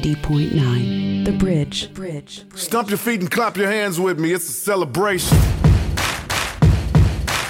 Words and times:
90.9 0.00 1.24
The 1.24 1.32
Bridge. 1.32 1.92
Bridge. 1.92 2.44
Stump 2.54 2.88
your 2.88 2.98
feet 2.98 3.20
and 3.20 3.30
clap 3.30 3.56
your 3.56 3.68
hands 3.70 3.98
with 3.98 4.18
me. 4.20 4.32
It's 4.32 4.48
a 4.48 4.52
celebration. 4.52 5.36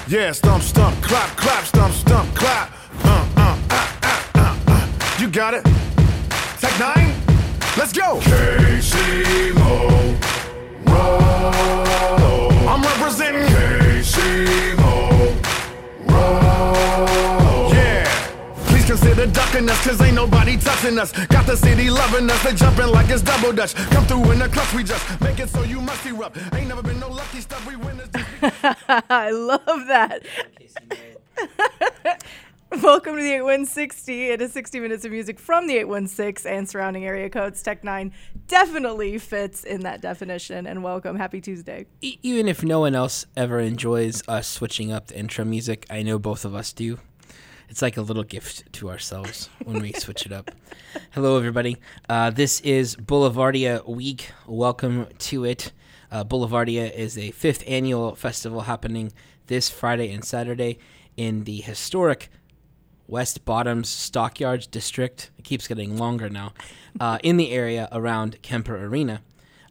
Yeah, 0.07 0.31
stump, 0.31 0.63
stump, 0.63 0.99
clap, 1.03 1.37
clap, 1.37 1.65
stump, 1.65 1.93
stump, 1.93 2.33
clap. 2.35 2.71
Uh, 3.03 3.27
uh, 3.37 3.59
uh, 3.69 3.97
uh, 4.01 4.25
uh, 4.35 4.59
uh. 4.67 5.19
You 5.19 5.29
got 5.29 5.53
it. 5.53 5.63
Tech 6.59 6.79
nine. 6.79 7.13
Let's 7.77 7.93
go. 7.93 8.19
KC 8.21 9.53
Mo. 9.53 10.17
Roll. 10.91 12.67
I'm 12.67 12.81
representing 12.81 13.43
KC 13.43 14.78
consider 18.89 19.27
ducking 19.27 19.69
us, 19.69 19.85
cause 19.85 20.01
ain't 20.01 20.15
nobody 20.15 20.57
touching 20.57 20.97
us. 20.97 21.11
Got 21.27 21.45
the 21.45 21.55
city 21.55 21.91
loving 21.91 22.27
us, 22.27 22.41
they 22.43 22.55
jumping 22.55 22.87
like 22.87 23.07
it's 23.09 23.21
double 23.21 23.53
dutch. 23.53 23.75
Come 23.75 24.03
through 24.05 24.31
in 24.31 24.39
the 24.39 24.49
clutch, 24.49 24.73
we 24.73 24.83
just 24.83 25.21
make 25.21 25.39
it 25.39 25.47
so 25.49 25.61
you 25.61 25.79
must 25.79 26.03
erupt. 26.07 26.37
Ain't 26.55 26.67
never 26.67 26.81
been 26.81 26.99
no 26.99 27.09
lucky 27.09 27.39
stuff, 27.39 27.63
we 27.67 27.75
win 27.75 27.97
this. 27.97 28.09
I 29.09 29.29
love 29.29 29.85
that. 29.87 30.23
Welcome 32.83 33.15
to 33.15 33.21
the 33.21 33.33
8160. 33.33 34.29
It 34.29 34.41
is 34.41 34.53
60 34.53 34.79
minutes 34.79 35.05
of 35.05 35.11
music 35.11 35.39
from 35.39 35.67
the 35.67 35.77
816 35.77 36.51
and 36.51 36.67
surrounding 36.67 37.05
area 37.05 37.29
codes. 37.29 37.61
Tech 37.61 37.83
9 37.83 38.11
definitely 38.47 39.19
fits 39.19 39.63
in 39.63 39.81
that 39.81 40.01
definition. 40.01 40.67
And 40.67 40.83
welcome. 40.83 41.15
Happy 41.15 41.41
Tuesday. 41.41 41.87
Even 42.01 42.47
if 42.47 42.63
no 42.63 42.81
one 42.81 42.93
else 42.93 43.25
ever 43.35 43.59
enjoys 43.59 44.21
us 44.27 44.47
switching 44.47 44.91
up 44.91 45.07
the 45.07 45.17
intro 45.17 45.45
music, 45.45 45.87
I 45.89 46.03
know 46.03 46.19
both 46.19 46.45
of 46.45 46.53
us 46.53 46.71
do. 46.71 46.99
It's 47.69 47.83
like 47.83 47.97
a 47.97 48.01
little 48.01 48.23
gift 48.23 48.73
to 48.73 48.89
ourselves 48.89 49.47
when 49.63 49.79
we 49.79 49.91
switch 49.93 50.25
it 50.25 50.31
up. 50.31 50.49
Hello, 51.11 51.37
everybody. 51.37 51.77
Uh, 52.09 52.31
this 52.31 52.61
is 52.61 52.95
Boulevardia 52.95 53.87
Week. 53.87 54.31
Welcome 54.47 55.05
to 55.19 55.45
it. 55.45 55.71
Uh, 56.11 56.23
Boulevardia 56.23 56.91
is 56.91 57.15
a 57.15 57.29
fifth 57.29 57.63
annual 57.67 58.15
festival 58.15 58.61
happening 58.61 59.13
this 59.45 59.69
Friday 59.69 60.11
and 60.11 60.25
Saturday 60.25 60.79
in 61.15 61.43
the 61.43 61.61
historic 61.61 62.29
West 63.07 63.45
Bottoms 63.45 63.87
Stockyards 63.87 64.65
District. 64.65 65.29
It 65.37 65.45
keeps 65.45 65.67
getting 65.67 65.95
longer 65.95 66.27
now. 66.27 66.53
Uh, 66.99 67.19
in 67.21 67.37
the 67.37 67.51
area 67.51 67.87
around 67.91 68.41
Kemper 68.41 68.83
Arena, 68.83 69.21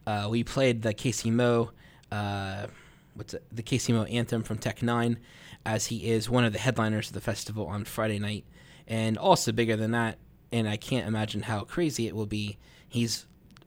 uh, 0.07 0.29
we 0.31 0.45
played 0.45 0.83
the 0.83 0.93
KC 0.93 1.33
Mo, 1.33 1.71
uh, 2.13 2.67
what's 3.15 3.33
it, 3.33 3.43
the 3.51 3.61
KC 3.61 3.93
Mo 3.93 4.03
anthem 4.05 4.41
from 4.41 4.57
Tech 4.57 4.81
Nine, 4.81 5.19
as 5.65 5.87
he 5.87 6.09
is 6.09 6.29
one 6.29 6.43
of 6.45 6.53
the 6.53 6.59
headliners 6.59 7.07
of 7.07 7.13
the 7.13 7.21
festival 7.21 7.67
on 7.67 7.85
Friday 7.85 8.19
night, 8.19 8.45
and 8.87 9.17
also 9.17 9.51
bigger 9.51 9.75
than 9.75 9.91
that. 9.91 10.17
And 10.51 10.67
I 10.67 10.77
can't 10.77 11.07
imagine 11.07 11.43
how 11.43 11.61
crazy 11.61 12.07
it 12.07 12.15
will 12.15 12.25
be. 12.25 12.57
He's 12.87 13.25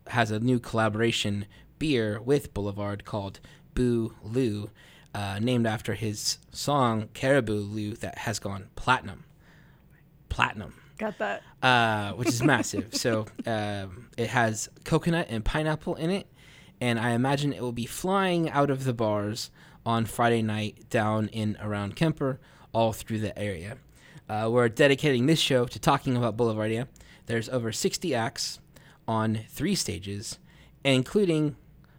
has 0.09 0.31
a 0.33 0.41
new 0.41 0.59
collaboration 0.59 1.47
beer 1.79 2.21
with 2.21 2.53
Boulevard 2.53 3.05
called 3.05 3.39
Boo 3.75 4.15
Lou, 4.23 4.69
uh, 5.15 5.39
named 5.41 5.67
after 5.67 5.95
his 5.95 6.39
song 6.51 7.09
Caribou 7.15 7.55
Lou 7.61 7.93
that 7.95 8.19
has 8.19 8.39
gone 8.41 8.69
platinum 8.75 9.25
platinum, 10.29 10.75
Got 10.99 11.19
that. 11.19 11.43
uh, 11.63 12.13
which 12.13 12.29
is 12.29 12.43
massive. 12.45 12.95
so 12.95 13.27
um, 13.47 14.09
it 14.17 14.29
has 14.29 14.69
coconut 14.85 15.27
and 15.31 15.45
pineapple 15.45 15.95
in 15.97 16.11
it, 16.11 16.27
and 16.81 16.99
I 16.99 17.11
imagine 17.11 17.53
it 17.53 17.61
will 17.61 17.73
be 17.73 17.87
flying 17.87 18.49
out 18.51 18.71
of 18.71 18.85
the 18.85 18.95
bars 18.95 19.51
on 19.85 20.05
Friday 20.05 20.43
night 20.43 20.89
down 20.91 21.29
in 21.29 21.57
around 21.61 21.97
Kemper, 21.97 22.39
all 22.73 22.93
through 22.93 23.19
the 23.19 23.37
area. 23.39 23.79
Uh, 24.29 24.49
we're 24.51 24.69
dedicating 24.69 25.27
this 25.27 25.39
show 25.41 25.67
to 25.67 25.79
talking 25.79 26.17
about 26.17 26.37
Boulevardia. 26.37 26.87
There's 27.27 27.49
over 27.49 27.73
60 27.73 28.15
acts 28.15 28.61
on 29.07 29.41
three 29.49 29.75
stages, 29.75 30.39
including 30.85 31.57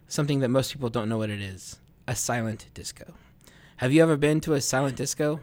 something 0.08 0.40
that 0.40 0.48
most 0.48 0.72
people 0.72 0.88
don't 0.90 1.08
know 1.08 1.18
what 1.18 1.30
it 1.30 1.40
is 1.40 1.78
a 2.06 2.14
silent 2.14 2.66
disco. 2.74 3.14
Have 3.78 3.92
you 3.92 4.02
ever 4.02 4.16
been 4.16 4.40
to 4.42 4.52
a 4.54 4.60
silent 4.60 4.96
disco? 4.96 5.40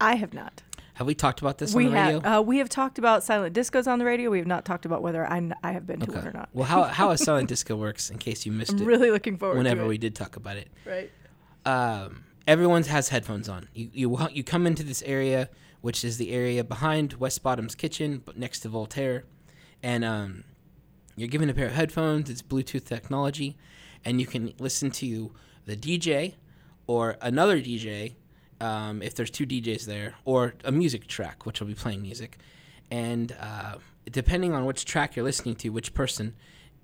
I 0.00 0.16
have 0.16 0.34
not. 0.34 0.62
Have 0.94 1.06
we 1.06 1.14
talked 1.14 1.40
about 1.40 1.56
this 1.58 1.74
We 1.74 1.86
on 1.86 1.92
the 1.92 1.96
radio? 1.96 2.20
have 2.20 2.38
uh, 2.38 2.42
we 2.42 2.58
have 2.58 2.68
talked 2.68 2.98
about 2.98 3.22
silent 3.24 3.56
discos 3.56 3.86
on 3.86 3.98
the 3.98 4.04
radio. 4.04 4.30
We 4.30 4.38
have 4.38 4.46
not 4.46 4.64
talked 4.66 4.84
about 4.84 5.02
whether 5.02 5.26
I 5.26 5.40
have 5.62 5.86
been 5.86 6.00
to 6.00 6.12
one 6.12 6.28
or 6.28 6.32
not. 6.32 6.50
Well, 6.52 6.66
how 6.66 6.84
how 6.84 7.10
a 7.10 7.18
silent 7.26 7.48
disco 7.48 7.74
works, 7.76 8.10
in 8.10 8.18
case 8.18 8.44
you 8.44 8.52
missed 8.52 8.72
I'm 8.72 8.82
it, 8.82 8.86
really 8.86 9.10
looking 9.10 9.38
forward 9.38 9.56
whenever 9.56 9.86
we 9.86 9.96
did 9.96 10.14
talk 10.14 10.36
about 10.36 10.58
it. 10.58 10.68
right. 10.84 11.10
Um, 11.64 12.24
everyone 12.46 12.82
has 12.84 13.08
headphones 13.08 13.48
on. 13.48 13.68
You 13.74 13.90
you 13.92 14.28
you 14.32 14.44
come 14.44 14.66
into 14.66 14.82
this 14.82 15.02
area, 15.02 15.48
which 15.80 16.04
is 16.04 16.18
the 16.18 16.32
area 16.32 16.64
behind 16.64 17.14
West 17.14 17.42
Bottom's 17.42 17.74
kitchen, 17.74 18.22
but 18.24 18.36
next 18.36 18.60
to 18.60 18.68
Voltaire, 18.68 19.24
and 19.82 20.04
um, 20.04 20.44
you're 21.16 21.28
given 21.28 21.48
a 21.50 21.54
pair 21.54 21.66
of 21.66 21.72
headphones. 21.72 22.30
It's 22.30 22.42
Bluetooth 22.42 22.84
technology, 22.84 23.56
and 24.04 24.20
you 24.20 24.26
can 24.26 24.54
listen 24.58 24.90
to 24.92 25.32
the 25.66 25.76
DJ 25.76 26.34
or 26.86 27.16
another 27.20 27.60
DJ 27.60 28.16
um, 28.60 29.02
if 29.02 29.14
there's 29.14 29.30
two 29.30 29.46
DJs 29.46 29.86
there, 29.86 30.14
or 30.24 30.54
a 30.64 30.72
music 30.72 31.06
track, 31.06 31.46
which 31.46 31.60
will 31.60 31.66
be 31.66 31.74
playing 31.74 32.02
music. 32.02 32.38
And 32.90 33.34
uh, 33.40 33.76
depending 34.10 34.52
on 34.52 34.64
which 34.64 34.84
track 34.84 35.16
you're 35.16 35.24
listening 35.24 35.56
to, 35.56 35.70
which 35.70 35.94
person, 35.94 36.34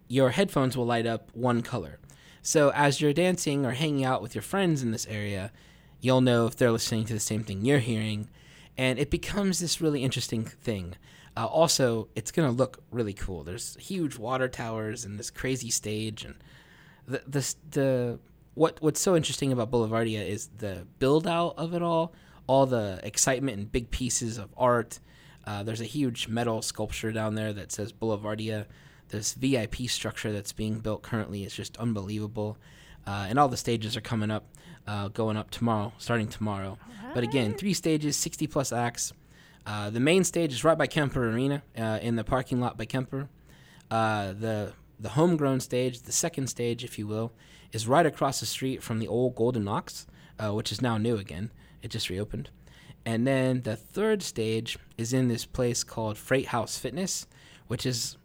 your 0.09 0.31
headphones 0.31 0.77
will 0.77 0.87
light 0.87 1.07
up 1.07 1.31
one 1.35 1.63
color. 1.63 1.99
So 2.43 2.71
as 2.75 3.01
you're 3.01 3.13
dancing 3.13 3.67
or 3.67 3.73
hanging 3.73 4.05
out 4.05 4.23
with 4.23 4.35
your 4.35 4.43
friends 4.43 4.83
in 4.83 4.91
this 4.91 5.07
area, 5.07 5.53
you'll 6.01 6.21
know 6.21 6.47
if 6.47 6.57
they're 6.57 6.71
listening 6.71 7.05
to 7.07 7.13
the 7.13 7.21
same 7.21 7.45
thing 7.45 7.65
you're 7.65 7.79
hearing. 7.79 8.29
And 8.77 8.99
it 8.99 9.11
becomes 9.11 9.59
this 9.59 9.81
really 9.81 10.05
interesting 10.05 10.45
thing. 10.45 10.95
Uh, 11.37 11.47
also, 11.47 12.09
it's 12.15 12.31
going 12.31 12.49
to 12.49 12.55
look 12.55 12.83
really 12.91 13.13
cool. 13.13 13.45
There's 13.45 13.77
huge 13.77 14.19
water 14.19 14.49
towers 14.49 15.05
and 15.05 15.19
this 15.19 15.31
crazy 15.31 15.71
stage. 15.71 16.25
And 16.25 16.37
the, 17.07 17.23
the, 17.27 17.55
the 17.71 18.19
what 18.55 18.81
what's 18.81 19.01
so 19.01 19.15
interesting 19.15 19.53
about 19.53 19.71
Boulevardia 19.71 20.27
is 20.27 20.49
the 20.59 20.87
build 20.99 21.27
out 21.27 21.55
of 21.57 21.75
it 21.75 21.83
all, 21.83 22.13
all 22.47 22.67
the 22.67 23.01
excitement 23.05 23.59
and 23.59 23.71
big 23.71 23.91
pieces 23.91 24.37
of 24.39 24.51
art. 24.57 24.99
Uh, 25.47 25.63
there's 25.63 25.81
a 25.81 25.85
huge 25.85 26.29
metal 26.29 26.61
sculpture 26.61 27.13
down 27.13 27.35
there 27.35 27.53
that 27.53 27.73
says 27.73 27.93
Boulevardia. 27.93 28.67
This 29.09 29.35
VIP 29.35 29.89
structure 29.89 30.33
that's 30.33 30.53
being 30.53 30.81
built 30.81 31.03
currently 31.03 31.45
is 31.45 31.55
just 31.55 31.77
unbelievable, 31.79 32.59
uh, 33.07 33.27
and 33.29 33.39
all 33.39 33.49
the 33.49 33.57
stages 33.57 33.97
are 33.97 34.03
coming 34.03 34.31
up, 34.31 34.45
uh, 34.87 35.09
going 35.09 35.37
up 35.37 35.51
tomorrow, 35.51 35.93
starting 35.99 36.29
tomorrow. 36.29 36.79
But 37.15 37.25
again, 37.25 37.55
three 37.55 37.73
stages, 37.73 38.17
60 38.17 38.47
plus 38.47 38.73
acts. 38.73 39.13
Uh, 39.67 39.91
the 39.91 40.01
main 40.01 40.25
stage 40.25 40.53
is 40.53 40.63
right 40.63 40.77
by 40.77 40.87
Kemper 40.87 41.31
Arena, 41.31 41.63
uh, 41.77 41.99
in 42.03 42.17
the 42.17 42.25
parking 42.25 42.61
lot 42.61 42.77
by 42.77 42.85
Kemper. 42.85 43.29
Uh, 43.91 44.33
the 44.33 44.73
the 45.01 45.11
homegrown 45.11 45.61
stage, 45.61 46.03
the 46.03 46.13
second 46.13 46.49
stage, 46.49 46.83
if 46.85 46.99
you 46.99 47.07
will, 47.07 47.33
is 47.73 47.87
right 47.87 48.05
across 48.05 48.41
the 48.41 48.47
street 48.47 48.83
from 48.83 48.99
the 48.99 49.07
old 49.07 49.37
Golden 49.37 49.69
Ox, 49.69 50.07
uh, 50.39 50.53
which 50.53 50.73
is 50.73 50.83
now 50.83 50.99
new 50.99 51.17
again. 51.17 51.53
It 51.83 51.93
just 51.93 52.11
reopened. 52.11 52.51
And 53.07 53.27
then 53.27 53.63
the 53.63 53.77
third 53.77 54.23
stage 54.23 54.79
is 54.99 55.13
in 55.13 55.29
this 55.29 55.47
place 55.47 55.83
called 55.83 56.19
Freight 56.19 56.49
House 56.49 56.77
Fitness, 56.77 57.27
which 57.69 57.87
is 57.87 58.18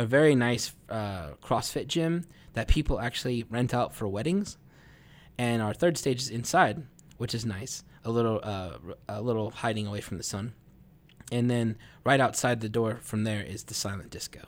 a 0.00 0.06
very 0.06 0.34
nice 0.34 0.72
uh, 0.88 1.32
CrossFit 1.42 1.86
gym 1.86 2.24
that 2.54 2.68
people 2.68 2.98
actually 2.98 3.44
rent 3.50 3.74
out 3.74 3.94
for 3.94 4.08
weddings. 4.08 4.56
And 5.36 5.60
our 5.60 5.74
third 5.74 5.98
stage 5.98 6.22
is 6.22 6.30
inside, 6.30 6.84
which 7.18 7.34
is 7.34 7.44
nice, 7.44 7.84
a 8.02 8.10
little 8.10 8.40
uh, 8.42 8.78
a 9.08 9.20
little 9.20 9.50
hiding 9.50 9.86
away 9.86 10.00
from 10.00 10.16
the 10.16 10.22
sun. 10.22 10.54
And 11.30 11.50
then 11.50 11.76
right 12.02 12.18
outside 12.18 12.62
the 12.62 12.68
door 12.70 12.98
from 13.02 13.24
there 13.24 13.42
is 13.42 13.64
the 13.64 13.74
silent 13.74 14.10
disco. 14.10 14.40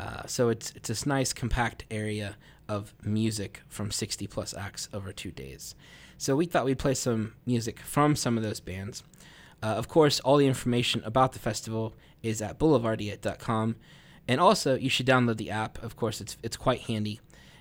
Uh, 0.00 0.26
so 0.26 0.48
it's 0.48 0.72
it's 0.74 0.88
this 0.88 1.04
nice 1.04 1.34
compact 1.34 1.84
area 1.90 2.38
of 2.66 2.94
music 3.02 3.60
from 3.68 3.90
60 3.90 4.26
plus 4.26 4.54
acts 4.54 4.88
over 4.94 5.12
two 5.12 5.30
days. 5.30 5.74
So 6.16 6.34
we 6.34 6.46
thought 6.46 6.64
we'd 6.64 6.78
play 6.78 6.94
some 6.94 7.34
music 7.44 7.80
from 7.80 8.16
some 8.16 8.38
of 8.38 8.42
those 8.42 8.60
bands. 8.60 9.04
Uh, 9.62 9.66
of 9.66 9.86
course, 9.86 10.18
all 10.20 10.38
the 10.38 10.46
information 10.46 11.02
about 11.04 11.32
the 11.32 11.38
festival 11.38 11.94
is 12.22 12.40
at 12.40 12.58
boulevardia.com, 12.58 13.76
and 14.28 14.40
also 14.40 14.76
you 14.76 14.90
should 14.90 15.06
download 15.06 15.38
the 15.38 15.50
app. 15.50 15.82
Of 15.82 15.96
course, 15.96 16.20
it's 16.20 16.36
it's 16.42 16.56
quite 16.56 16.82
handy, 16.82 17.20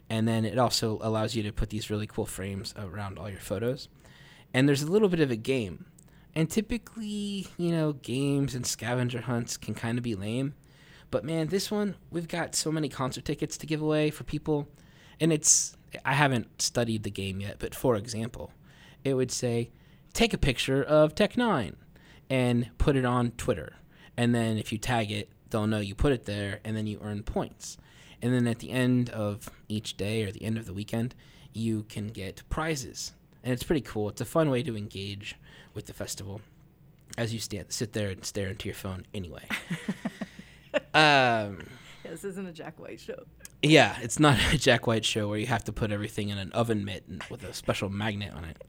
and 0.09 0.27
then 0.27 0.45
it 0.45 0.59
also 0.59 0.99
allows 1.01 1.33
you 1.33 1.41
to 1.43 1.53
put 1.53 1.69
these 1.69 1.89
really 1.89 2.05
cool 2.05 2.25
frames 2.25 2.75
around 2.77 3.17
all 3.17 3.29
your 3.29 3.39
photos. 3.39 3.87
And 4.53 4.67
there's 4.67 4.83
a 4.83 4.91
little 4.91 5.09
bit 5.09 5.21
of 5.21 5.31
a 5.31 5.35
game, 5.35 5.85
and 6.35 6.49
typically, 6.49 7.47
you 7.57 7.71
know, 7.71 7.93
games 7.93 8.53
and 8.53 8.65
scavenger 8.65 9.21
hunts 9.21 9.57
can 9.57 9.73
kind 9.73 9.97
of 9.97 10.03
be 10.03 10.15
lame. 10.15 10.53
But 11.09 11.23
man, 11.23 11.47
this 11.47 11.71
one 11.71 11.95
we've 12.11 12.27
got 12.27 12.53
so 12.53 12.71
many 12.71 12.89
concert 12.89 13.23
tickets 13.23 13.57
to 13.59 13.65
give 13.65 13.81
away 13.81 14.11
for 14.11 14.25
people, 14.25 14.67
and 15.19 15.31
it's 15.31 15.77
I 16.03 16.13
haven't 16.13 16.61
studied 16.61 17.03
the 17.03 17.11
game 17.11 17.39
yet, 17.39 17.55
but 17.59 17.73
for 17.73 17.95
example, 17.95 18.51
it 19.05 19.13
would 19.13 19.31
say 19.31 19.71
take 20.13 20.33
a 20.33 20.37
picture 20.37 20.83
of 20.83 21.15
Tech 21.15 21.37
Nine 21.37 21.77
and 22.29 22.69
put 22.77 22.97
it 22.97 23.05
on 23.05 23.31
Twitter, 23.31 23.75
and 24.17 24.35
then 24.35 24.57
if 24.57 24.73
you 24.73 24.77
tag 24.77 25.11
it, 25.11 25.29
they'll 25.49 25.67
know 25.67 25.79
you 25.79 25.95
put 25.95 26.11
it 26.13 26.25
there, 26.25 26.59
and 26.63 26.75
then 26.75 26.87
you 26.87 26.99
earn 27.01 27.23
points. 27.23 27.77
And 28.21 28.33
then 28.33 28.47
at 28.47 28.59
the 28.59 28.71
end 28.71 29.09
of 29.11 29.49
each 29.67 29.97
day 29.97 30.23
or 30.23 30.31
the 30.31 30.43
end 30.43 30.57
of 30.57 30.65
the 30.65 30.73
weekend, 30.73 31.13
you 31.53 31.83
can 31.83 32.07
get 32.07 32.43
prizes, 32.49 33.13
and 33.43 33.53
it's 33.53 33.63
pretty 33.63 33.81
cool. 33.81 34.09
It's 34.09 34.21
a 34.21 34.25
fun 34.25 34.49
way 34.49 34.63
to 34.63 34.75
engage 34.75 35.35
with 35.73 35.85
the 35.85 35.93
festival 35.93 36.41
as 37.17 37.33
you 37.33 37.39
stand 37.39 37.65
sit 37.69 37.93
there 37.93 38.09
and 38.09 38.23
stare 38.25 38.49
into 38.49 38.67
your 38.67 38.75
phone 38.75 39.05
anyway. 39.13 39.43
um, 40.93 41.59
Yeah, 42.03 42.11
this 42.11 42.23
isn't 42.23 42.47
a 42.47 42.51
Jack 42.51 42.79
White 42.79 42.99
show. 42.99 43.23
Yeah, 43.63 43.97
it's 44.01 44.19
not 44.19 44.37
a 44.53 44.57
Jack 44.57 44.87
White 44.87 45.05
show 45.05 45.27
where 45.27 45.39
you 45.39 45.47
have 45.47 45.63
to 45.65 45.71
put 45.71 45.91
everything 45.91 46.29
in 46.29 46.37
an 46.37 46.51
oven 46.51 46.85
mitt 46.85 47.03
with 47.29 47.43
a 47.43 47.53
special 47.53 47.89
magnet 47.89 48.33
on 48.33 48.45
it. 48.45 48.63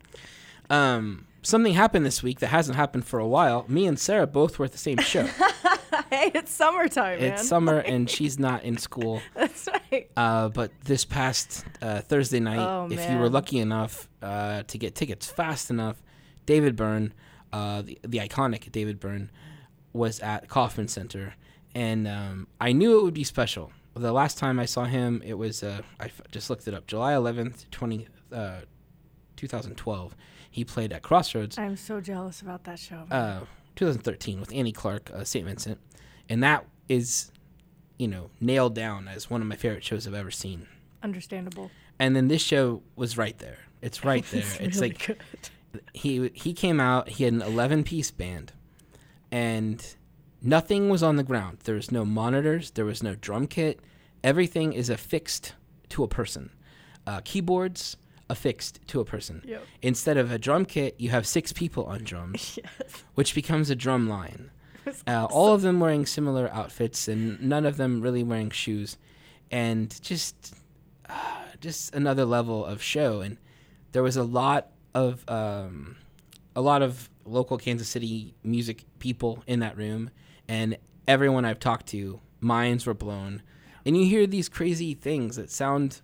Um, 0.71 1.27
something 1.43 1.75
happened 1.75 2.07
this 2.07 2.23
week 2.23 2.41
that 2.41 2.49
hasn't 2.49 2.77
happened 2.77 3.07
for 3.07 3.19
a 3.19 3.27
while. 3.27 3.65
Me 3.69 3.87
and 3.87 3.99
Sarah 3.99 4.27
both 4.27 4.59
were 4.59 4.65
at 4.65 4.73
the 4.73 4.79
same 4.79 4.99
show. 4.99 5.29
hey, 6.11 6.31
it's 6.35 6.53
summertime, 6.53 7.21
man. 7.21 7.33
it's 7.33 7.49
summer 7.49 7.79
and 7.87 8.09
she's 8.09 8.39
not 8.39 8.63
in 8.65 8.77
school. 8.77 9.21
That's 9.35 9.69
right. 9.93 10.11
Uh, 10.17 10.49
but 10.49 10.71
this 10.85 11.05
past 11.05 11.65
uh, 11.83 12.01
Thursday 12.01 12.41
night, 12.41 12.59
Oh, 12.59 12.89
if 12.91 13.11
you 13.11 13.19
were 13.19 13.29
lucky 13.29 13.59
enough 13.59 14.09
uh, 14.23 14.63
to 14.65 14.79
get 14.79 14.95
tickets 14.95 15.27
fast 15.31 15.71
enough, 15.71 16.03
David 16.47 16.77
Byrne, 16.77 17.13
uh, 17.53 17.83
the, 17.83 17.99
the 18.07 18.19
iconic 18.19 18.71
David 18.73 19.01
Byrne, 19.01 19.31
was 19.93 20.21
at 20.21 20.49
Kauffman 20.49 20.89
Center, 20.89 21.35
and 21.75 22.07
um, 22.07 22.47
I 22.61 22.73
knew 22.73 22.99
it 22.99 23.03
would 23.05 23.15
be 23.15 23.25
special. 23.25 23.73
The 23.95 24.13
last 24.13 24.39
time 24.39 24.61
I 24.61 24.65
saw 24.67 24.85
him, 24.85 25.23
it 25.25 25.35
was 25.35 25.63
uh, 25.63 25.81
I 25.99 26.05
f- 26.07 26.21
just 26.31 26.51
looked 26.51 26.69
it 26.69 26.75
up, 26.75 26.87
July 26.87 27.15
11th, 27.15 27.69
20, 27.71 28.07
uh, 28.33 28.61
2012. 29.37 30.15
He 30.51 30.65
played 30.65 30.93
at 30.93 31.03
Crossroads 31.03 31.59
I'm 31.59 31.77
so 31.77 32.01
jealous 32.01 32.41
about 32.43 32.65
that 32.65 32.79
show. 32.79 33.05
Man. 33.81 33.91
uh, 33.91 33.93
2013 33.97 34.41
with 34.41 34.53
Annie 34.55 34.73
Clark, 34.73 35.11
uh, 35.15 35.25
St. 35.25 35.45
Vincent, 35.47 35.79
and 36.29 36.43
that 36.43 36.67
is, 36.89 37.31
you 37.99 38.09
know, 38.09 38.31
nailed 38.41 38.75
down 38.75 39.09
as 39.09 39.31
one 39.31 39.41
of 39.41 39.47
my 39.47 39.57
favorite 39.57 39.85
shows 39.85 40.07
I've 40.07 40.15
ever 40.15 40.31
seen. 40.31 40.67
Understandable. 41.03 41.71
And 41.99 42.15
then 42.15 42.29
this 42.29 42.43
show 42.43 42.83
was 42.97 43.17
right 43.17 43.39
there. 43.39 43.59
It's 43.83 44.05
right 44.05 44.25
there. 44.31 44.45
it's 44.61 44.77
really 44.77 44.89
like 44.91 45.07
good. 45.07 45.19
he 45.93 46.31
he 46.35 46.53
came 46.53 46.81
out. 46.81 47.09
He 47.09 47.25
had 47.25 47.33
an 47.33 47.43
11 47.43 47.85
piece 47.85 48.11
band, 48.11 48.53
and 49.31 49.95
nothing 50.43 50.89
was 50.89 51.03
on 51.03 51.17
the 51.17 51.23
ground. 51.25 51.59
There 51.65 51.75
was 51.75 51.93
no 51.93 52.05
monitors. 52.05 52.71
There 52.73 52.85
was 52.85 53.03
no 53.03 53.15
drum 53.15 53.47
kit. 53.47 53.81
Everything 54.25 54.73
is 54.73 54.91
affixed 54.91 55.55
to 55.91 56.03
a 56.05 56.09
person. 56.09 56.51
Uh, 57.07 57.21
keyboards 57.25 57.97
affixed 58.31 58.81
to 58.89 59.01
a 59.01 59.05
person. 59.05 59.43
Yep. 59.47 59.63
Instead 59.83 60.17
of 60.17 60.31
a 60.31 60.39
drum 60.39 60.65
kit, 60.65 60.95
you 60.99 61.11
have 61.11 61.27
six 61.27 61.53
people 61.53 61.85
on 61.87 62.05
drums, 62.05 62.59
Yes. 62.65 63.05
which 63.15 63.35
becomes 63.35 63.71
a 63.71 63.75
drum 63.77 64.09
line. 64.09 64.51
Uh, 65.07 65.27
all 65.31 65.53
of 65.53 65.61
them 65.61 65.81
wearing 65.81 66.07
similar 66.07 66.49
outfits, 66.51 67.09
and 67.09 67.39
none 67.43 67.67
of 67.67 67.77
them 67.77 68.01
really 68.01 68.23
wearing 68.23 68.49
shoes, 68.49 68.97
and 69.51 70.01
just 70.03 70.55
uh, 71.11 71.43
just 71.61 71.95
another 71.95 72.25
level 72.25 72.65
of 72.65 72.81
show. 72.83 73.21
And 73.21 73.37
there 73.93 74.03
was 74.03 74.17
a 74.17 74.23
lot 74.23 74.69
of 74.95 75.29
um, 75.29 75.97
a 76.57 76.63
lot 76.63 76.81
of 76.81 77.11
local 77.27 77.59
Kansas 77.59 77.87
City 77.87 78.35
music 78.43 78.85
people 78.99 79.43
in 79.47 79.61
that 79.61 79.77
room, 79.77 80.09
and 80.49 80.79
everyone 81.07 81.45
I've 81.45 81.61
talked 81.61 81.89
to, 81.89 82.21
minds 82.41 82.87
were 82.87 82.95
blown. 82.95 83.43
And 83.85 83.95
you 83.95 84.07
hear 84.07 84.27
these 84.27 84.49
crazy 84.49 84.95
things 84.95 85.37
that 85.37 85.51
sound 85.51 86.01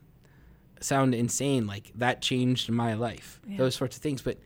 sound 0.80 1.14
insane, 1.14 1.66
like 1.66 1.92
that 1.96 2.20
changed 2.22 2.70
my 2.70 2.94
life, 2.94 3.40
Yeah. 3.48 3.58
those 3.58 3.74
sorts 3.74 3.96
of 3.96 4.02
things. 4.02 4.22
But 4.22 4.38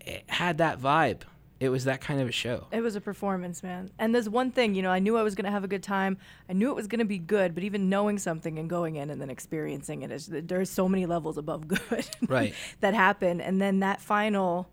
it 0.00 0.24
had 0.28 0.58
that 0.58 0.80
vibe. 0.80 1.22
It 1.58 1.70
was 1.70 1.84
that 1.84 2.02
kind 2.02 2.20
of 2.20 2.28
a 2.28 2.32
show. 2.32 2.66
It 2.70 2.82
was 2.82 2.96
a 2.96 3.00
performance, 3.00 3.62
man. 3.62 3.90
And 3.98 4.14
there's 4.14 4.28
one 4.28 4.50
thing, 4.50 4.74
you 4.74 4.82
know, 4.82 4.90
I 4.90 4.98
knew 4.98 5.16
I 5.16 5.22
was 5.22 5.34
going 5.34 5.46
to 5.46 5.50
have 5.50 5.64
a 5.64 5.68
good 5.68 5.82
time. 5.82 6.18
I 6.50 6.52
knew 6.52 6.68
it 6.68 6.76
was 6.76 6.86
going 6.86 6.98
to 6.98 7.06
be 7.06 7.16
good, 7.18 7.54
but 7.54 7.64
even 7.64 7.88
knowing 7.88 8.18
something 8.18 8.58
and 8.58 8.68
going 8.68 8.96
in 8.96 9.08
and 9.08 9.20
then 9.22 9.30
experiencing 9.30 10.02
it, 10.02 10.10
is, 10.10 10.26
there's 10.30 10.68
so 10.68 10.86
many 10.86 11.06
levels 11.06 11.38
above 11.38 11.66
good 11.68 12.06
Right. 12.28 12.54
that 12.80 12.92
happen. 12.92 13.40
And 13.40 13.58
then 13.60 13.80
that 13.80 14.02
final, 14.02 14.68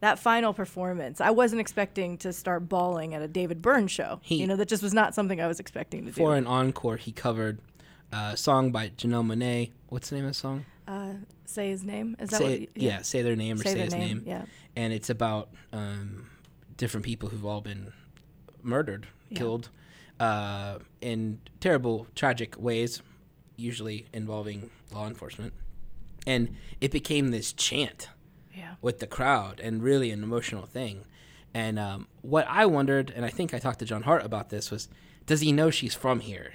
that 0.00 0.18
final 0.18 0.54
performance, 0.54 1.20
I 1.20 1.28
wasn't 1.30 1.60
expecting 1.60 2.16
to 2.18 2.32
start 2.32 2.70
bawling 2.70 3.12
at 3.14 3.20
a 3.20 3.28
David 3.28 3.60
Byrne 3.60 3.86
show. 3.86 4.20
He- 4.22 4.36
you 4.40 4.46
know, 4.46 4.56
that 4.56 4.68
just 4.68 4.82
was 4.82 4.94
not 4.94 5.14
something 5.14 5.42
I 5.42 5.46
was 5.46 5.60
expecting 5.60 6.06
to 6.06 6.12
For 6.12 6.16
do. 6.16 6.22
For 6.24 6.36
an 6.36 6.46
encore, 6.46 6.96
he 6.96 7.12
covered 7.12 7.58
uh, 8.14 8.34
song 8.36 8.70
by 8.70 8.90
Janelle 8.90 9.24
Monáe. 9.26 9.70
What's 9.88 10.10
the 10.10 10.16
name 10.16 10.24
of 10.26 10.30
the 10.30 10.34
song? 10.38 10.64
Uh, 10.86 11.14
say 11.44 11.70
his 11.70 11.82
name. 11.82 12.16
Is 12.20 12.30
that 12.30 12.38
Say 12.38 12.44
what? 12.44 12.52
it, 12.52 12.70
yeah. 12.74 13.02
say 13.02 13.22
their 13.22 13.36
name 13.36 13.58
or 13.60 13.62
say, 13.62 13.74
their 13.74 13.84
his 13.84 13.94
name. 13.94 14.22
Yeah. 14.26 14.44
And 14.76 14.92
it's 14.92 15.10
about 15.10 15.48
um, 15.72 16.30
different 16.76 17.04
people 17.04 17.28
who've 17.28 17.44
all 17.44 17.60
been 17.60 17.92
murdered, 18.62 19.06
Yeah. 19.30 19.38
killed 19.38 19.68
uh, 20.20 20.78
in 21.00 21.40
terrible, 21.60 22.06
tragic 22.14 22.54
ways, 22.58 23.02
usually 23.56 24.06
involving 24.12 24.70
law 24.92 25.06
enforcement. 25.06 25.52
And 26.26 26.56
it 26.80 26.90
became 26.90 27.30
this 27.30 27.52
chant 27.52 28.08
Yeah. 28.54 28.74
with 28.80 29.00
the 29.00 29.06
crowd 29.06 29.58
and 29.60 29.82
really 29.82 30.10
an 30.10 30.22
emotional 30.22 30.66
thing. 30.66 31.04
And 31.52 31.78
um, 31.78 32.08
what 32.22 32.46
I 32.48 32.66
wondered, 32.66 33.12
and 33.14 33.24
I 33.24 33.30
think 33.30 33.54
I 33.54 33.58
talked 33.58 33.78
to 33.80 33.84
John 33.84 34.02
Hart 34.02 34.24
about 34.24 34.50
this, 34.50 34.70
was 34.70 34.88
does 35.26 35.40
he 35.40 35.52
know 35.52 35.70
she's 35.70 35.94
from 35.94 36.20
here? 36.20 36.52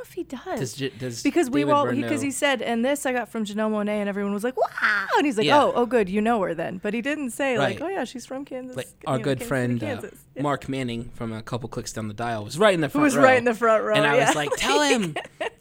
Know 0.00 0.04
if 0.04 0.12
he 0.14 0.22
does. 0.24 0.74
Does, 0.74 0.90
does 0.98 1.22
because 1.22 1.50
we 1.50 1.60
David 1.60 1.74
all 1.74 1.86
because 1.86 2.22
he, 2.22 2.28
know- 2.28 2.32
said 2.32 2.62
and 2.62 2.82
this 2.82 3.04
I 3.04 3.12
got 3.12 3.28
from 3.28 3.44
Janelle 3.44 3.70
Monáe 3.70 3.88
and 3.90 4.08
everyone 4.08 4.32
was 4.32 4.42
like 4.42 4.56
wow 4.56 5.06
and 5.18 5.26
he's 5.26 5.36
like 5.36 5.46
Yeah. 5.46 5.62
oh 5.62 5.72
oh 5.74 5.84
good 5.84 6.08
you 6.08 6.22
know 6.22 6.40
her 6.40 6.54
then 6.54 6.78
but 6.78 6.94
he 6.94 7.02
didn't 7.02 7.30
say 7.30 7.58
like 7.58 7.82
oh 7.82 7.88
yeah 7.88 8.04
she's 8.04 8.24
from 8.24 8.46
Kansas 8.46 8.76
like 8.76 8.88
our 9.06 9.18
know, 9.18 9.24
good 9.24 9.38
Kansas 9.40 9.48
friend 9.48 9.84
uh, 9.84 10.08
Yeah. 10.36 10.42
Mark 10.42 10.70
Manning 10.70 11.10
from 11.14 11.32
a 11.34 11.42
couple 11.42 11.68
clicks 11.68 11.92
down 11.92 12.08
the 12.08 12.14
dial 12.14 12.44
was 12.44 12.58
right 12.58 12.72
in 12.72 12.80
the 12.80 12.88
front. 12.88 13.02
who 13.02 13.04
was 13.04 13.16
row. 13.16 13.24
right 13.24 13.36
in 13.36 13.44
the 13.44 13.54
front 13.54 13.84
row 13.84 13.94
and 13.94 14.06
I 14.06 14.16
yeah. 14.16 14.26
was 14.28 14.34
like, 14.36 14.50
"Tell 14.56 14.80
him, 14.80 15.14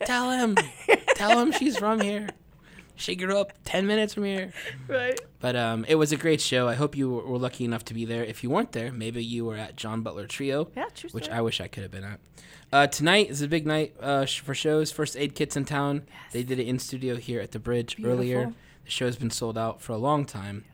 tell 0.06 0.32
him, 0.32 0.56
tell 1.16 1.38
him 1.38 1.52
she's 1.52 1.78
from 1.78 2.00
here. 2.00 2.30
She 3.00 3.16
grew 3.16 3.38
up 3.40 3.54
ten 3.64 3.88
minutes 3.88 4.14
from 4.14 4.26
here." 4.26 4.52
right 4.88 5.20
But 5.40 5.56
um, 5.56 5.86
it 5.88 5.96
was 5.96 6.12
a 6.12 6.18
great 6.18 6.42
show. 6.42 6.68
I 6.68 6.76
hope 6.76 6.96
you 6.96 7.10
were 7.10 7.38
lucky 7.38 7.66
enough 7.66 7.84
to 7.86 7.94
be 7.94 8.06
there. 8.06 8.24
If 8.24 8.44
you 8.44 8.50
weren't 8.50 8.74
there, 8.74 8.92
maybe 8.92 9.24
you 9.24 9.46
were 9.46 9.56
at 9.56 9.76
John 9.76 10.02
Butler 10.02 10.28
Trio, 10.28 10.70
yeah 10.76 10.86
true 10.94 11.10
which 11.12 11.26
story. 11.26 11.38
I 11.38 11.42
wish 11.42 11.62
I 11.62 11.68
could 11.68 11.84
have 11.84 11.92
been 11.92 12.04
at. 12.04 12.20
Uh, 12.72 12.86
tonight 12.88 13.30
is 13.30 13.42
a 13.42 13.48
big 13.48 13.66
night 13.66 13.96
uh, 14.00 14.26
sh- 14.26 14.42
for 14.42 14.54
shows. 14.54 14.92
First 14.92 15.18
Aid 15.18 15.34
Kits 15.34 15.56
in 15.58 15.66
town. 15.66 16.04
They 16.34 16.44
did 16.44 16.60
it 16.60 16.68
in 16.68 16.78
studio 16.78 17.16
here 17.16 17.42
at 17.42 17.52
the 17.52 17.60
Bridge 17.60 17.96
earlier. 18.04 18.38
Beautiful. 18.46 18.56
The 18.86 18.92
show's 18.92 19.16
been 19.16 19.32
sold 19.32 19.58
out 19.58 19.82
for 19.82 19.94
a 19.94 19.98
long 19.98 20.26
time, 20.26 20.66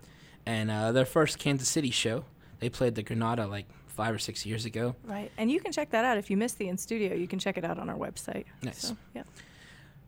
and 0.45 0.69
uh, 0.71 0.91
their 0.91 1.05
first 1.05 1.39
Kansas 1.39 1.69
City 1.69 1.91
show. 1.91 2.25
They 2.59 2.69
played 2.69 2.95
the 2.95 3.03
Granada 3.03 3.45
like 3.47 3.65
five 3.87 4.13
or 4.13 4.19
six 4.19 4.45
years 4.45 4.65
ago. 4.65 4.93
right 5.05 5.31
and 5.37 5.49
you 5.49 5.59
can 5.61 5.71
check 5.71 5.89
that 5.91 6.03
out 6.03 6.17
if 6.17 6.29
you 6.29 6.35
missed 6.35 6.57
the 6.57 6.67
in 6.67 6.77
studio 6.77 7.13
you 7.15 7.27
can 7.29 7.39
check 7.39 7.57
it 7.57 7.63
out 7.63 7.77
on 7.79 7.89
our 7.89 7.95
website 7.95 8.43
Nice. 8.61 8.89
so, 8.89 8.97
yeah 9.15 9.23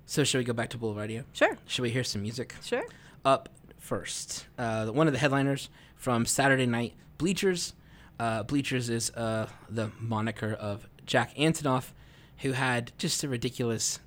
So 0.10 0.24
should 0.24 0.38
we 0.38 0.46
go 0.46 0.54
back 0.54 0.70
to 0.70 0.78
Boulevardia? 0.78 1.26
sure 1.34 1.58
Should 1.68 1.82
we 1.82 1.90
hear 1.90 2.04
some 2.04 2.22
music? 2.22 2.56
sure 2.64 2.86
Up 3.26 3.50
first, 3.78 4.48
uh, 4.58 4.88
one 4.88 5.06
of 5.08 5.14
the 5.14 5.20
headliners 5.20 5.70
from 5.98 6.26
Saturday 6.26 6.66
Night 6.66 6.94
Bleachers. 7.18 7.74
Uh, 8.18 8.44
Bleachers 8.44 8.90
is 8.90 9.10
uh, 9.12 9.48
the 9.70 9.92
moniker 10.00 10.54
of 10.54 10.88
Jack 11.06 11.36
Antonoff, 11.36 11.92
who 12.38 12.54
had 12.54 12.94
just 12.98 13.22
a 13.26 13.28
ridiculous 13.28 14.00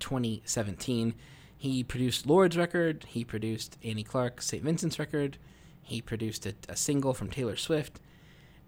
2017. 0.00 1.14
He 1.56 1.82
produced 1.82 2.26
Lorde's 2.26 2.58
record. 2.58 3.06
He 3.08 3.24
produced 3.24 3.78
Annie 3.82 4.02
Clark, 4.04 4.42
St. 4.42 4.62
Vincent's 4.62 4.98
record. 4.98 5.38
He 5.82 6.02
produced 6.02 6.44
a, 6.44 6.54
a 6.68 6.76
single 6.76 7.14
from 7.14 7.30
Taylor 7.30 7.56
Swift, 7.56 7.98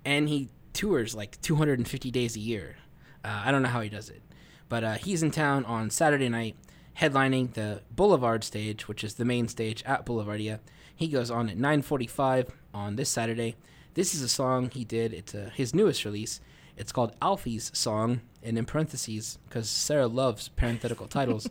and 0.06 0.28
he 0.28 0.48
tours 0.72 1.14
like 1.14 1.38
250 1.42 2.10
days 2.10 2.34
a 2.34 2.40
year. 2.40 2.76
Uh, 3.22 3.42
I 3.44 3.50
don't 3.50 3.62
know 3.62 3.68
how 3.68 3.82
he 3.82 3.90
does 3.90 4.08
it, 4.08 4.22
but 4.70 4.84
uh, 4.84 4.94
he's 4.94 5.22
in 5.22 5.30
town 5.30 5.66
on 5.66 5.90
Saturday 5.90 6.28
night, 6.30 6.56
headlining 7.00 7.52
the 7.54 7.80
Boulevard 7.94 8.42
stage, 8.44 8.88
which 8.88 9.04
is 9.04 9.14
the 9.14 9.24
main 9.24 9.48
stage 9.48 9.82
at 9.84 10.04
Boulevardia. 10.04 10.58
He 10.94 11.08
goes 11.08 11.30
on 11.30 11.48
at 11.48 11.56
9:45 11.56 12.50
on 12.74 12.96
this 12.96 13.08
Saturday. 13.08 13.56
This 13.94 14.14
is 14.14 14.22
a 14.22 14.28
song 14.28 14.70
he 14.70 14.84
did. 14.84 15.12
It's 15.12 15.34
uh, 15.34 15.50
his 15.54 15.74
newest 15.74 16.04
release. 16.04 16.40
It's 16.76 16.92
called 16.92 17.16
Alfie's 17.20 17.70
Song, 17.76 18.20
and 18.42 18.56
in 18.56 18.64
parentheses, 18.64 19.38
because 19.48 19.68
Sarah 19.68 20.06
loves 20.06 20.48
parenthetical 20.48 21.06
titles, 21.18 21.48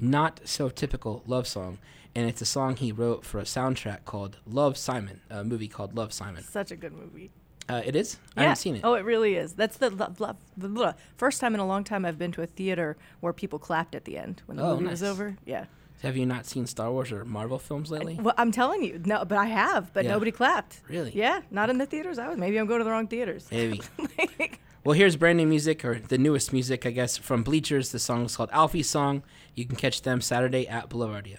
not 0.00 0.40
so 0.44 0.68
typical 0.68 1.22
love 1.26 1.46
song. 1.46 1.78
And 2.14 2.26
it's 2.26 2.40
a 2.40 2.46
song 2.46 2.76
he 2.76 2.92
wrote 2.92 3.26
for 3.26 3.38
a 3.38 3.44
soundtrack 3.44 4.06
called 4.06 4.38
Love 4.46 4.78
Simon, 4.78 5.20
a 5.28 5.44
movie 5.44 5.68
called 5.68 5.94
Love 5.94 6.14
Simon. 6.14 6.42
such 6.42 6.70
a 6.70 6.76
good 6.76 6.94
movie 6.94 7.30
Uh, 7.68 7.82
it 7.84 7.96
is? 7.96 8.18
I 8.36 8.42
haven't 8.42 8.56
seen 8.56 8.76
it. 8.76 8.82
oh 8.84 8.94
it 8.94 9.04
really 9.04 9.34
is 9.34 9.52
that's 9.54 9.76
the, 9.78 9.90
lo- 9.90 10.14
lo- 10.18 10.36
the 10.56 10.94
first 11.16 11.40
time 11.40 11.52
in 11.54 11.60
a 11.60 11.66
long 11.66 11.82
time 11.84 12.04
I've 12.04 12.18
been 12.18 12.32
to 12.32 12.42
a 12.42 12.46
theater 12.46 12.96
where 13.20 13.32
people 13.32 13.58
clapped 13.58 13.94
at 13.94 14.04
the 14.04 14.16
end 14.18 14.42
when 14.46 14.56
the 14.56 14.62
Oh, 14.62 14.74
movie 14.76 14.86
was 14.90 15.02
over 15.02 15.36
yeah 15.44 15.64
Have 16.02 16.16
you 16.16 16.26
not 16.26 16.46
seen 16.46 16.66
Star 16.66 16.92
Wars 16.92 17.10
or 17.10 17.24
Marvel 17.24 17.58
films 17.58 17.90
lately? 17.90 18.18
Well, 18.20 18.34
I'm 18.38 18.52
telling 18.52 18.84
you, 18.84 19.00
no, 19.04 19.24
but 19.24 19.38
I 19.38 19.46
have, 19.46 19.92
but 19.94 20.04
Yeah. 20.04 20.12
nobody 20.12 20.30
clapped. 20.30 20.80
Really? 20.88 21.10
Yeah, 21.14 21.40
not 21.50 21.70
in 21.70 21.78
the 21.78 21.86
theaters. 21.86 22.18
I 22.18 22.28
was. 22.28 22.36
Maybe 22.38 22.58
I'm 22.58 22.66
going 22.66 22.80
to 22.80 22.84
the 22.84 22.90
wrong 22.90 23.08
theaters. 23.08 23.48
Maybe. 23.50 23.80
Well, 24.84 24.92
here's 24.94 25.16
brand 25.16 25.38
new 25.38 25.46
music, 25.48 25.84
or 25.84 25.98
the 25.98 26.16
newest 26.16 26.52
music, 26.52 26.86
I 26.86 26.92
guess, 26.92 27.16
from 27.16 27.42
Bleachers. 27.42 27.90
The 27.90 27.98
song 27.98 28.24
is 28.26 28.36
called 28.36 28.50
Alfie's 28.52 28.88
Song. 28.88 29.24
You 29.56 29.64
can 29.64 29.74
catch 29.74 30.02
them 30.02 30.20
Saturday 30.20 30.68
at 30.68 30.88
Boulevardia. 30.88 31.38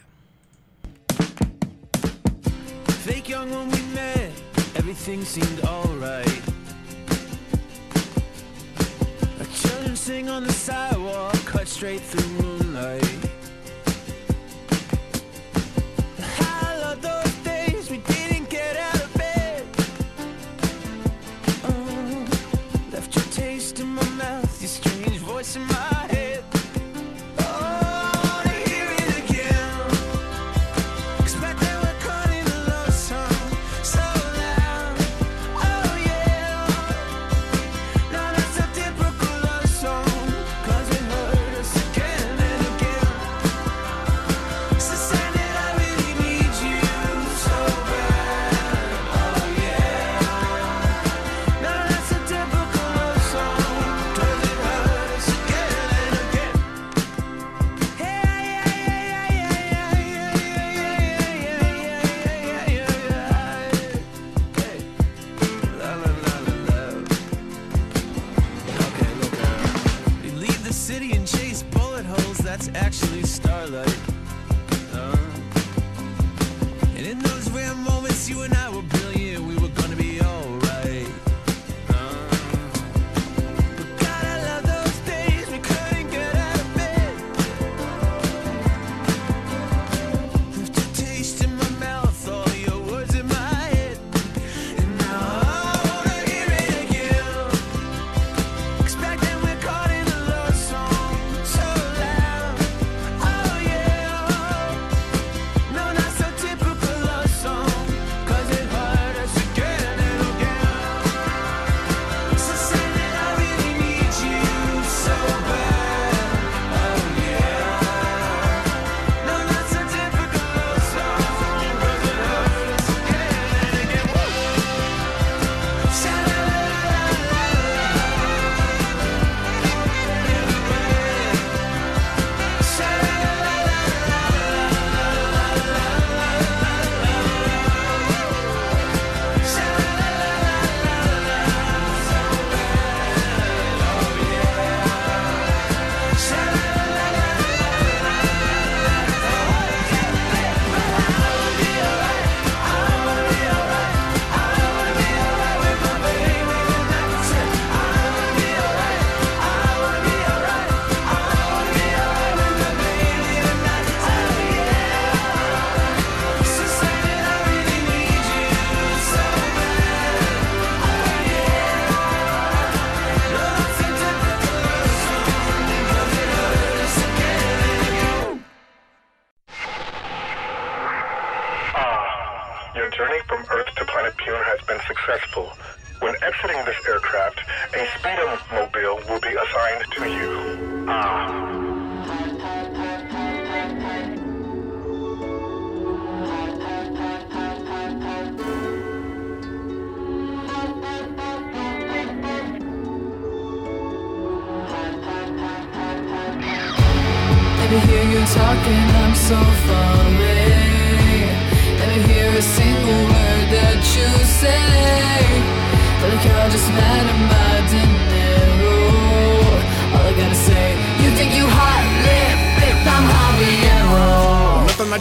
Fake 3.05 3.29
young 3.29 3.49
when 3.49 3.69
we 3.71 3.81
met, 3.95 4.31
everything 4.77 5.23
seemed 5.25 5.59
alright. 5.65 6.41
Children 9.53 9.95
sing 9.95 10.29
on 10.29 10.43
the 10.43 10.51
sidewalk, 10.51 11.33
cut 11.45 11.67
straight 11.67 12.01
through 12.01 12.43
moonlight. 12.43 13.26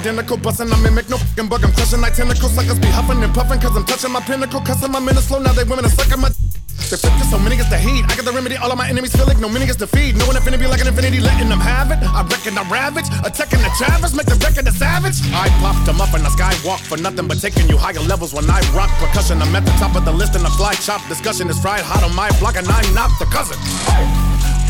Identical, 0.07 0.37
bustin' 0.37 0.73
I 0.73 0.81
mimic 0.81 1.09
no 1.09 1.17
fucking 1.17 1.49
bug. 1.49 1.65
I'm 1.65 1.73
crushing 1.73 2.01
like 2.01 2.15
tentacles, 2.15 2.53
suckers 2.53 2.79
be 2.79 2.89
huffing 2.89 3.23
and 3.23 3.35
puffing, 3.35 3.61
cause 3.61 3.77
I'm 3.77 3.85
touching 3.85 4.13
my 4.13 4.21
pinnacle, 4.21 4.61
cussing 4.61 4.93
my 4.93 5.01
minutes 5.01 5.27
slow. 5.27 5.41
Now 5.41 5.53
they 5.53 5.65
women 5.65 5.85
are 5.85 5.89
sucking 5.89 6.21
my. 6.21 6.46
They 6.87 6.97
flip 6.97 7.19
so 7.27 7.39
many 7.39 7.57
gets 7.57 7.69
the 7.69 7.79
heat. 7.79 8.07
I 8.07 8.15
got 8.15 8.25
the 8.25 8.33
remedy, 8.33 8.57
all 8.57 8.71
of 8.71 8.79
my 8.79 8.89
enemies 8.89 9.11
feel 9.11 9.27
like 9.27 9.39
no 9.39 9.49
mini 9.49 9.67
gets 9.67 9.77
defeat. 9.77 10.15
No 10.15 10.27
one 10.27 10.37
infinity 10.37 10.67
like 10.67 10.81
an 10.81 10.87
infinity, 10.87 11.19
letting 11.19 11.49
them 11.49 11.59
have 11.59 11.91
it. 11.91 11.99
I 11.99 12.23
reckon 12.23 12.55
I 12.57 12.63
ravage, 12.71 13.11
attacking 13.27 13.59
the 13.59 13.71
Travis, 13.75 14.15
make 14.15 14.27
the 14.27 14.39
record 14.39 14.71
a 14.71 14.73
savage. 14.73 15.19
I 15.35 15.51
popped 15.59 15.85
them 15.87 16.01
up 16.01 16.15
in 16.15 16.23
the 16.23 16.31
skywalk 16.31 16.79
for 16.87 16.97
nothing 16.97 17.27
but 17.27 17.41
taking 17.43 17.67
you 17.69 17.77
higher 17.77 17.99
levels 18.07 18.33
when 18.33 18.47
I 18.49 18.63
rock 18.71 18.91
percussion. 19.03 19.43
I'm 19.43 19.55
at 19.57 19.67
the 19.67 19.75
top 19.83 19.97
of 19.97 20.05
the 20.05 20.13
list 20.13 20.37
in 20.37 20.43
the 20.43 20.51
fly 20.55 20.75
chop. 20.79 21.03
Discussion 21.09 21.51
is 21.51 21.59
fried 21.59 21.83
hot 21.83 22.07
on 22.07 22.15
my 22.15 22.31
block, 22.39 22.55
and 22.55 22.67
I'm 22.71 22.95
not 22.95 23.11
the 23.19 23.27
cousin. 23.35 23.59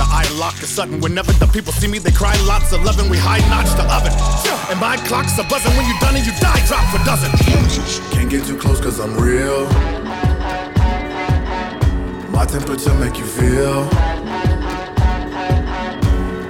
The 0.01 0.05
eye 0.09 0.29
lock 0.41 0.57
is 0.63 0.69
sudden. 0.69 1.01
Whenever 1.01 1.33
the 1.37 1.47
people 1.53 1.73
see 1.73 1.89
me, 1.89 1.99
they 1.99 2.13
cry 2.13 2.37
lots 2.49 2.73
of 2.73 2.85
loving. 2.85 3.09
We 3.09 3.17
high 3.21 3.45
notch 3.53 3.73
the 3.77 3.85
oven. 3.93 4.13
And 4.73 4.81
my 4.81 4.97
clocks 5.05 5.39
are 5.39 5.49
buzzing 5.49 5.73
when 5.77 5.85
you 5.85 5.97
done 6.01 6.17
and 6.17 6.25
you 6.25 6.33
die, 6.41 6.65
drop 6.65 6.85
for 6.89 7.01
dozen. 7.05 7.29
Can't 8.13 8.29
get 8.29 8.45
too 8.45 8.57
close 8.57 8.81
cause 8.81 9.01
I'm 9.01 9.17
real. 9.17 9.69
My 12.37 12.45
temperature 12.45 12.93
make 12.97 13.17
you 13.17 13.25
feel. 13.25 13.89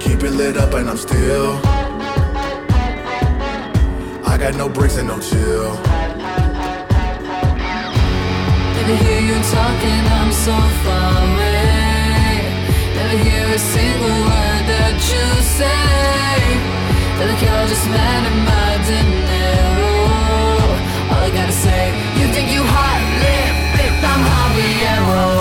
Keep 0.01 0.21
it 0.27 0.31
lit 0.31 0.57
up 0.57 0.73
and 0.73 0.89
I'm 0.89 0.97
still. 0.97 1.61
I 4.27 4.35
got 4.37 4.55
no 4.55 4.67
breaks 4.67 4.97
and 4.97 5.07
no 5.07 5.17
chill. 5.17 5.71
Me 8.85 8.95
hear 8.97 9.21
you 9.29 9.37
talking, 9.55 10.03
I'm 10.19 10.31
so 10.33 10.57
far 10.83 11.11
away. 11.23 12.35
Me 12.97 13.17
hear 13.23 13.47
a 13.47 13.57
single 13.57 14.19
word 14.27 14.63
that 14.67 14.95
you 15.11 15.25
say. 15.55 16.35
Feel 17.15 17.27
like 17.31 17.41
you're 17.41 17.67
just 17.71 17.87
mad 17.95 18.27
at 18.27 18.37
my 18.51 18.71
dinero. 18.87 19.95
All 21.15 21.23
I 21.23 21.31
gotta 21.31 21.53
say, 21.53 21.95
you 22.19 22.27
think 22.33 22.51
you 22.51 22.61
hot 22.75 23.01
lit, 23.23 23.55
I'm 24.03 24.21
Javiero. 24.29 25.36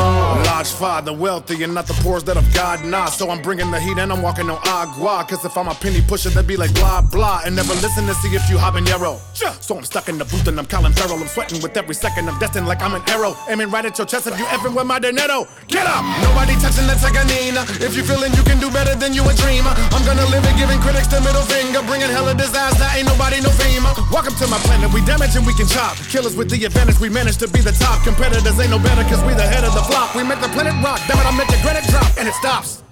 Large 0.67 0.79
father, 0.79 1.13
wealthy 1.13 1.63
and 1.63 1.75
not 1.75 1.87
the 1.87 1.95
poor's 2.03 2.25
that 2.25 2.37
of 2.37 2.43
God, 2.53 2.85
nah. 2.85 3.07
So 3.07 3.31
I'm 3.31 3.41
bringing 3.41 3.71
the 3.71 3.79
heat 3.79 3.99
and 3.99 4.11
I'm 4.11 4.21
walking 4.21 4.51
on 4.51 4.59
agua. 4.67 5.25
Cause 5.29 5.45
if 5.45 5.57
I'm 5.57 5.69
a 5.69 5.75
penny 5.75 6.03
pusher, 6.03 6.31
they'd 6.31 6.45
be 6.45 6.57
like 6.57 6.75
blah 6.75 7.01
blah. 7.01 7.43
And 7.47 7.55
never 7.55 7.73
listen 7.75 8.05
to 8.07 8.15
see 8.15 8.35
if 8.35 8.51
you 8.51 8.59
habanero. 8.59 9.23
So 9.63 9.79
I'm 9.79 9.85
stuck 9.85 10.09
in 10.09 10.19
the 10.19 10.25
booth 10.25 10.49
and 10.49 10.59
I'm 10.59 10.67
Colin 10.67 10.93
Farrell. 10.93 11.23
I'm 11.23 11.29
sweating 11.29 11.63
with 11.63 11.77
every 11.77 11.95
second. 11.95 12.29
I'm 12.29 12.39
destined 12.41 12.67
like 12.67 12.83
I'm 12.83 12.95
an 12.95 13.03
arrow. 13.07 13.37
Aiming 13.49 13.71
right 13.71 13.85
at 13.85 13.97
your 13.97 14.09
chest 14.09 14.27
if 14.27 14.37
you 14.41 14.47
ever 14.47 14.69
with 14.71 14.87
my 14.87 14.99
dinero. 14.99 15.47
Get 15.69 15.87
up! 15.87 16.03
Nobody 16.27 16.59
touching 16.59 16.91
the 16.91 16.99
Teganina. 16.99 17.63
If 17.79 17.95
you 17.95 18.03
feeling 18.03 18.35
you 18.35 18.43
can 18.43 18.59
do 18.59 18.67
better 18.71 18.99
than 18.99 19.15
you 19.15 19.23
a 19.23 19.35
dreamer. 19.39 19.71
I'm 19.95 20.03
gonna 20.03 20.27
live 20.35 20.43
it 20.51 20.57
giving 20.59 20.83
critics 20.83 21.07
the 21.07 21.23
middle 21.23 21.47
finger. 21.47 21.79
Bringing 21.87 22.11
hella 22.11 22.35
disaster. 22.35 22.91
Ain't 22.99 23.07
nobody 23.07 23.39
no 23.39 23.55
FEMA. 23.55 23.95
Welcome 24.11 24.35
to 24.43 24.51
my 24.51 24.59
planet. 24.67 24.91
We 24.91 24.99
damage 25.07 25.39
and 25.39 25.47
we 25.47 25.55
can 25.55 25.71
chop. 25.71 25.95
Killers 26.11 26.35
with 26.35 26.51
the 26.51 26.59
advantage. 26.67 26.99
We 26.99 27.07
manage 27.07 27.39
to 27.39 27.47
be 27.47 27.63
the 27.63 27.75
top. 27.79 28.03
Competitors 28.03 28.59
ain't 28.59 28.75
no 28.75 28.83
better 28.83 29.07
cause 29.07 29.23
we 29.23 29.31
the 29.39 29.47
head 29.47 29.63
of 29.63 29.71
the 29.71 29.87
flock. 29.87 30.11
We 30.19 30.27
make 30.27 30.43
the 30.43 30.56
planet 30.57 30.83
rock. 30.83 31.01
Damn 31.07 31.19
it, 31.19 31.27
I 31.27 31.37
make 31.37 31.49
the 31.49 31.59
granite 31.63 31.85
drop. 31.91 32.11
And 32.19 32.29
it 32.29 32.35
stops. 32.35 32.83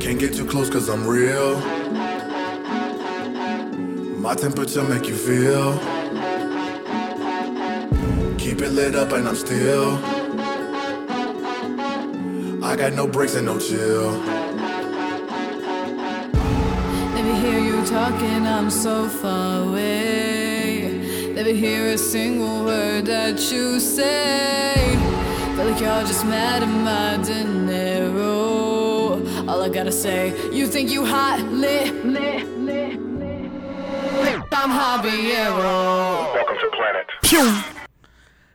Can't 0.00 0.18
get 0.18 0.32
too 0.34 0.46
close 0.46 0.70
cause 0.70 0.88
I'm 0.88 1.06
real. 1.06 1.60
My 4.18 4.34
temperature 4.34 4.82
make 4.82 5.06
you 5.06 5.14
feel. 5.14 5.78
Keep 8.38 8.62
it 8.62 8.70
lit 8.70 8.94
up 8.94 9.12
and 9.12 9.28
I'm 9.28 9.36
still. 9.36 9.98
I 12.64 12.76
got 12.76 12.94
no 12.94 13.06
breaks 13.06 13.34
and 13.34 13.46
no 13.46 13.58
chill. 13.58 14.12
Let 17.14 17.24
me 17.24 17.34
hear 17.40 17.58
you 17.58 17.84
talking, 17.84 18.46
I'm 18.46 18.70
so 18.70 19.08
far 19.08 19.68
away. 19.68 20.37
Let 21.38 21.46
me 21.46 21.54
hear 21.54 21.86
a 21.90 21.96
single 21.96 22.64
word 22.64 23.06
that 23.06 23.38
you 23.52 23.78
say. 23.78 24.74
Feel 25.54 25.66
like 25.66 25.80
you're 25.80 26.00
just 26.00 26.26
mad 26.26 26.64
at 26.64 26.68
my 26.68 27.16
dinero. 27.24 29.24
All 29.46 29.62
I 29.62 29.68
gotta 29.68 29.92
say, 29.92 30.30
you 30.52 30.66
think 30.66 30.90
you 30.90 31.04
hot 31.04 31.40
lit, 31.52 31.94
lit, 32.04 32.44
lit, 32.58 33.00
lit. 33.00 34.42
I'm 34.50 34.72
Javiero. 34.80 36.34
Welcome 36.34 36.56
to 36.58 36.70
Planet. 36.76 37.06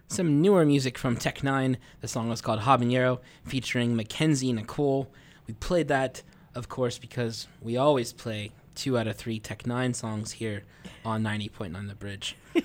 Some 0.09 0.41
newer 0.41 0.65
music 0.65 0.97
from 0.97 1.15
Tech 1.15 1.41
Nine. 1.41 1.77
The 2.01 2.09
song 2.09 2.27
was 2.27 2.41
called 2.41 2.59
Habanero, 2.59 3.21
featuring 3.45 3.95
Mackenzie 3.95 4.51
Nicole. 4.51 5.09
we 5.47 5.53
played 5.53 5.87
that, 5.87 6.21
of 6.53 6.67
course, 6.67 6.97
because 6.97 7.47
we 7.61 7.77
always 7.77 8.11
play 8.11 8.51
two 8.75 8.97
out 8.97 9.07
of 9.07 9.15
three 9.15 9.39
Tech 9.39 9.65
Nine 9.65 9.93
songs 9.93 10.33
here 10.33 10.63
on 11.05 11.23
90.9 11.23 11.87
The 11.87 11.95
Bridge. 11.95 12.35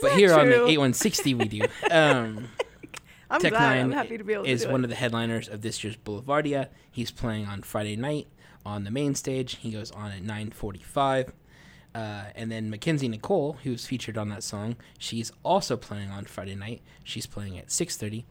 But 0.00 0.12
here 0.12 0.32
on 0.32 0.46
the 0.46 0.56
true? 0.56 0.66
8160 0.68 1.34
we 1.34 1.44
do. 1.48 1.60
Um, 1.90 2.48
I'm 3.30 3.40
Tech 3.40 3.50
glad. 3.52 3.78
I'm 3.78 3.88
Nine 3.90 3.98
happy 3.98 4.16
to 4.16 4.24
be 4.24 4.32
able 4.34 4.44
to 4.44 4.50
is 4.50 4.62
do 4.64 4.70
one 4.70 4.80
it. 4.82 4.84
of 4.84 4.90
the 4.90 4.96
headliners 4.96 5.48
of 5.48 5.62
this 5.62 5.82
year's 5.82 5.96
Boulevardia. 5.96 6.68
He's 6.90 7.10
playing 7.10 7.46
on 7.46 7.62
Friday 7.62 7.96
night 7.96 8.28
on 8.64 8.84
the 8.84 8.90
main 8.90 9.14
stage. 9.14 9.56
He 9.56 9.70
goes 9.70 9.90
on 9.90 10.12
at 10.12 10.22
9:45. 10.22 11.32
Uh, 11.94 12.24
and 12.36 12.52
then 12.52 12.70
Mackenzie 12.70 13.08
Nicole, 13.08 13.54
who's 13.64 13.86
featured 13.86 14.16
on 14.16 14.28
that 14.28 14.42
song, 14.44 14.76
she's 14.98 15.32
also 15.42 15.76
playing 15.76 16.10
on 16.10 16.26
Friday 16.26 16.54
night. 16.54 16.82
She's 17.02 17.26
playing 17.26 17.58
at 17.58 17.68
6:30 17.70 18.24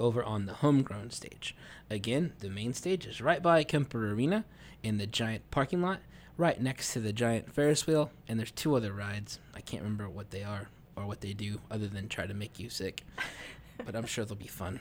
over 0.00 0.22
on 0.22 0.46
the 0.46 0.54
homegrown 0.54 1.10
stage. 1.10 1.54
Again, 1.90 2.32
the 2.38 2.48
main 2.48 2.72
stage 2.72 3.04
is 3.06 3.20
right 3.20 3.42
by 3.42 3.62
Kemper 3.64 4.10
Arena 4.12 4.44
in 4.82 4.98
the 4.98 5.06
giant 5.06 5.50
parking 5.50 5.82
lot, 5.82 6.00
right 6.36 6.60
next 6.60 6.92
to 6.92 7.00
the 7.00 7.12
giant 7.12 7.52
Ferris 7.52 7.86
wheel. 7.86 8.10
And 8.26 8.38
there's 8.38 8.50
two 8.50 8.74
other 8.74 8.92
rides. 8.92 9.38
I 9.54 9.60
can't 9.60 9.82
remember 9.82 10.08
what 10.08 10.30
they 10.30 10.42
are 10.44 10.68
or 10.96 11.06
what 11.06 11.20
they 11.20 11.32
do, 11.32 11.60
other 11.70 11.86
than 11.86 12.08
try 12.08 12.26
to 12.26 12.34
make 12.34 12.58
you 12.58 12.68
sick. 12.70 13.04
but 13.86 13.94
I'm 13.94 14.06
sure 14.06 14.24
they'll 14.24 14.36
be 14.36 14.46
fun. 14.46 14.80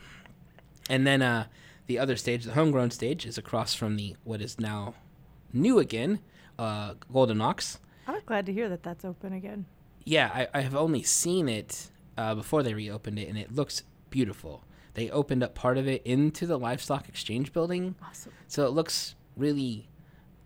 And 0.90 1.06
then 1.06 1.22
uh, 1.22 1.46
the 1.88 2.00
other 2.00 2.16
stage, 2.16 2.46
the 2.46 2.54
homegrown 2.54 2.92
stage, 2.92 3.26
is 3.26 3.38
across 3.38 3.74
from 3.74 3.96
the 3.98 4.16
what 4.24 4.42
is 4.42 4.60
now 4.60 4.96
new 5.54 5.80
again, 5.80 6.20
uh, 6.58 6.96
Golden 7.12 7.42
Ox. 7.42 7.80
I'm 8.08 8.22
glad 8.26 8.46
to 8.48 8.54
hear 8.54 8.70
that 8.70 8.84
that's 8.84 9.06
open 9.06 9.34
again. 9.34 9.66
Yeah, 10.06 10.32
I, 10.34 10.48
I 10.54 10.62
have 10.62 10.76
only 10.76 11.04
seen 11.04 11.50
it 11.50 11.92
uh, 12.18 12.34
before 12.36 12.64
they 12.64 12.74
reopened 12.74 13.20
it, 13.20 13.28
and 13.28 13.38
it 13.38 13.54
looks 13.54 13.84
beautiful. 14.10 14.64
They 14.94 15.10
opened 15.12 15.44
up 15.44 15.54
part 15.54 15.78
of 15.78 15.88
it 15.88 16.02
into 16.06 16.48
the 16.48 16.58
Livestock 16.58 17.08
Exchange 17.10 17.52
building, 17.54 17.96
Awesome. 18.02 18.32
so 18.48 18.66
it 18.66 18.72
looks 18.72 19.14
really 19.38 19.88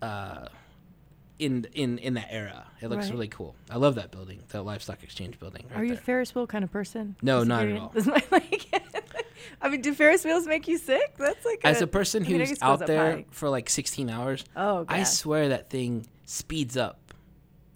uh, 0.02 0.48
in 1.40 1.66
in 1.74 1.98
in 2.00 2.14
that 2.16 2.28
era. 2.30 2.66
It 2.82 2.90
looks 2.90 3.06
Right. 3.06 3.14
really 3.14 3.28
cool. 3.28 3.56
I 3.70 3.78
love 3.78 3.96
that 3.96 4.12
building, 4.12 4.44
the 4.50 4.62
Livestock 4.62 5.04
Exchange 5.04 5.40
building. 5.40 5.66
Right 5.72 5.80
Are 5.80 5.84
you 5.84 5.94
a. 5.94 5.98
Ferris 5.98 6.34
wheel 6.36 6.48
kind 6.48 6.64
of 6.64 6.72
person? 6.72 7.16
No, 7.22 7.44
not 7.44 7.68
at 7.68 7.78
all. 7.78 7.94
like- 8.32 8.68
I 9.62 9.70
mean, 9.70 9.82
do 9.82 9.94
Ferris 9.94 10.24
wheels 10.26 10.48
make 10.48 10.68
you 10.68 10.78
sick? 10.78 11.16
That's 11.18 11.44
like 11.46 11.62
As 11.64 11.82
a 11.82 11.88
person 11.88 12.24
I 12.26 12.28
mean, 12.30 12.40
who's 12.40 12.50
guess 12.50 12.58
it 12.58 12.62
goes 12.62 12.82
out 12.82 12.88
there 12.88 13.12
high. 13.18 13.26
for 13.32 13.50
like 13.50 13.70
16 13.70 14.10
hours, 14.10 14.44
Oh, 14.56 14.86
I 14.88 15.04
swear 15.04 15.50
that 15.50 15.70
thing 15.70 16.08
speeds 16.26 16.78
up 16.78 17.14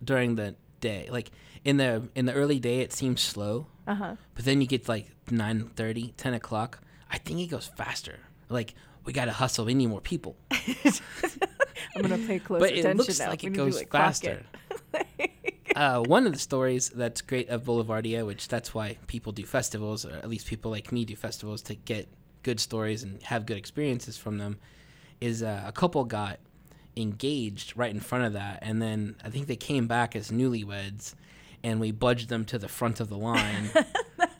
during 0.03 0.35
the 0.35 0.55
day. 0.79 1.07
Like 1.11 1.31
in 1.63 1.77
the 1.77 2.07
in 2.15 2.25
the 2.25 2.33
early 2.33 2.59
day, 2.59 2.79
it 2.79 2.91
seems 2.93 3.21
slow, 3.21 3.67
Uh 3.87 3.95
huh. 3.95 4.15
but 4.35 4.45
then 4.45 4.61
you 4.61 4.67
get 4.67 4.87
like 4.87 5.07
9:30, 5.27 6.13
10 6.17 6.33
o'clock. 6.35 6.79
I 7.11 7.17
think 7.19 7.39
it 7.39 7.47
goes 7.47 7.65
faster. 7.67 8.19
Like 8.49 8.73
we 9.05 9.13
gotta 9.13 9.31
hustle. 9.31 9.65
We 9.65 9.73
need 9.73 9.87
more 9.87 10.01
people. 10.01 10.35
I'm 11.95 12.01
gonna 12.01 12.17
pay 12.17 12.39
close 12.39 12.59
but 12.59 12.71
attention 12.71 12.91
it 12.91 12.97
looks 12.97 13.19
now. 13.19 13.29
like 13.29 13.43
it 13.43 13.53
goes 13.53 13.75
like, 13.77 13.91
faster. 13.91 14.43
uh, 15.75 16.01
one 16.01 16.25
of 16.25 16.33
the 16.33 16.39
stories 16.39 16.89
that's 16.89 17.21
great 17.21 17.49
of 17.49 17.63
Boulevardia, 17.63 18.25
which 18.25 18.47
that's 18.47 18.73
why 18.73 18.97
people 19.07 19.31
do 19.31 19.45
festivals, 19.45 20.05
or 20.05 20.13
at 20.15 20.27
least 20.27 20.47
people 20.47 20.71
like 20.71 20.91
me 20.91 21.05
do 21.05 21.15
festivals 21.15 21.61
to 21.63 21.75
get 21.75 22.07
good 22.43 22.59
stories 22.59 23.03
and 23.03 23.21
have 23.23 23.45
good 23.45 23.57
experiences 23.57 24.17
from 24.17 24.37
them, 24.37 24.57
is 25.21 25.41
uh, 25.43 25.63
a 25.65 25.71
couple 25.71 26.03
got 26.03 26.39
engaged 26.97 27.75
right 27.77 27.93
in 27.93 27.99
front 27.99 28.25
of 28.25 28.33
that, 28.33 28.59
and 28.61 28.81
then 28.81 29.15
I 29.23 29.29
think 29.29 29.47
they 29.47 29.55
came 29.55 29.87
back 29.87 30.15
as 30.15 30.31
newlyweds, 30.31 31.13
and 31.63 31.79
we 31.79 31.91
budged 31.91 32.29
them 32.29 32.45
to 32.45 32.57
the 32.57 32.67
front 32.67 32.99
of 32.99 33.09
the 33.09 33.17
line 33.17 33.69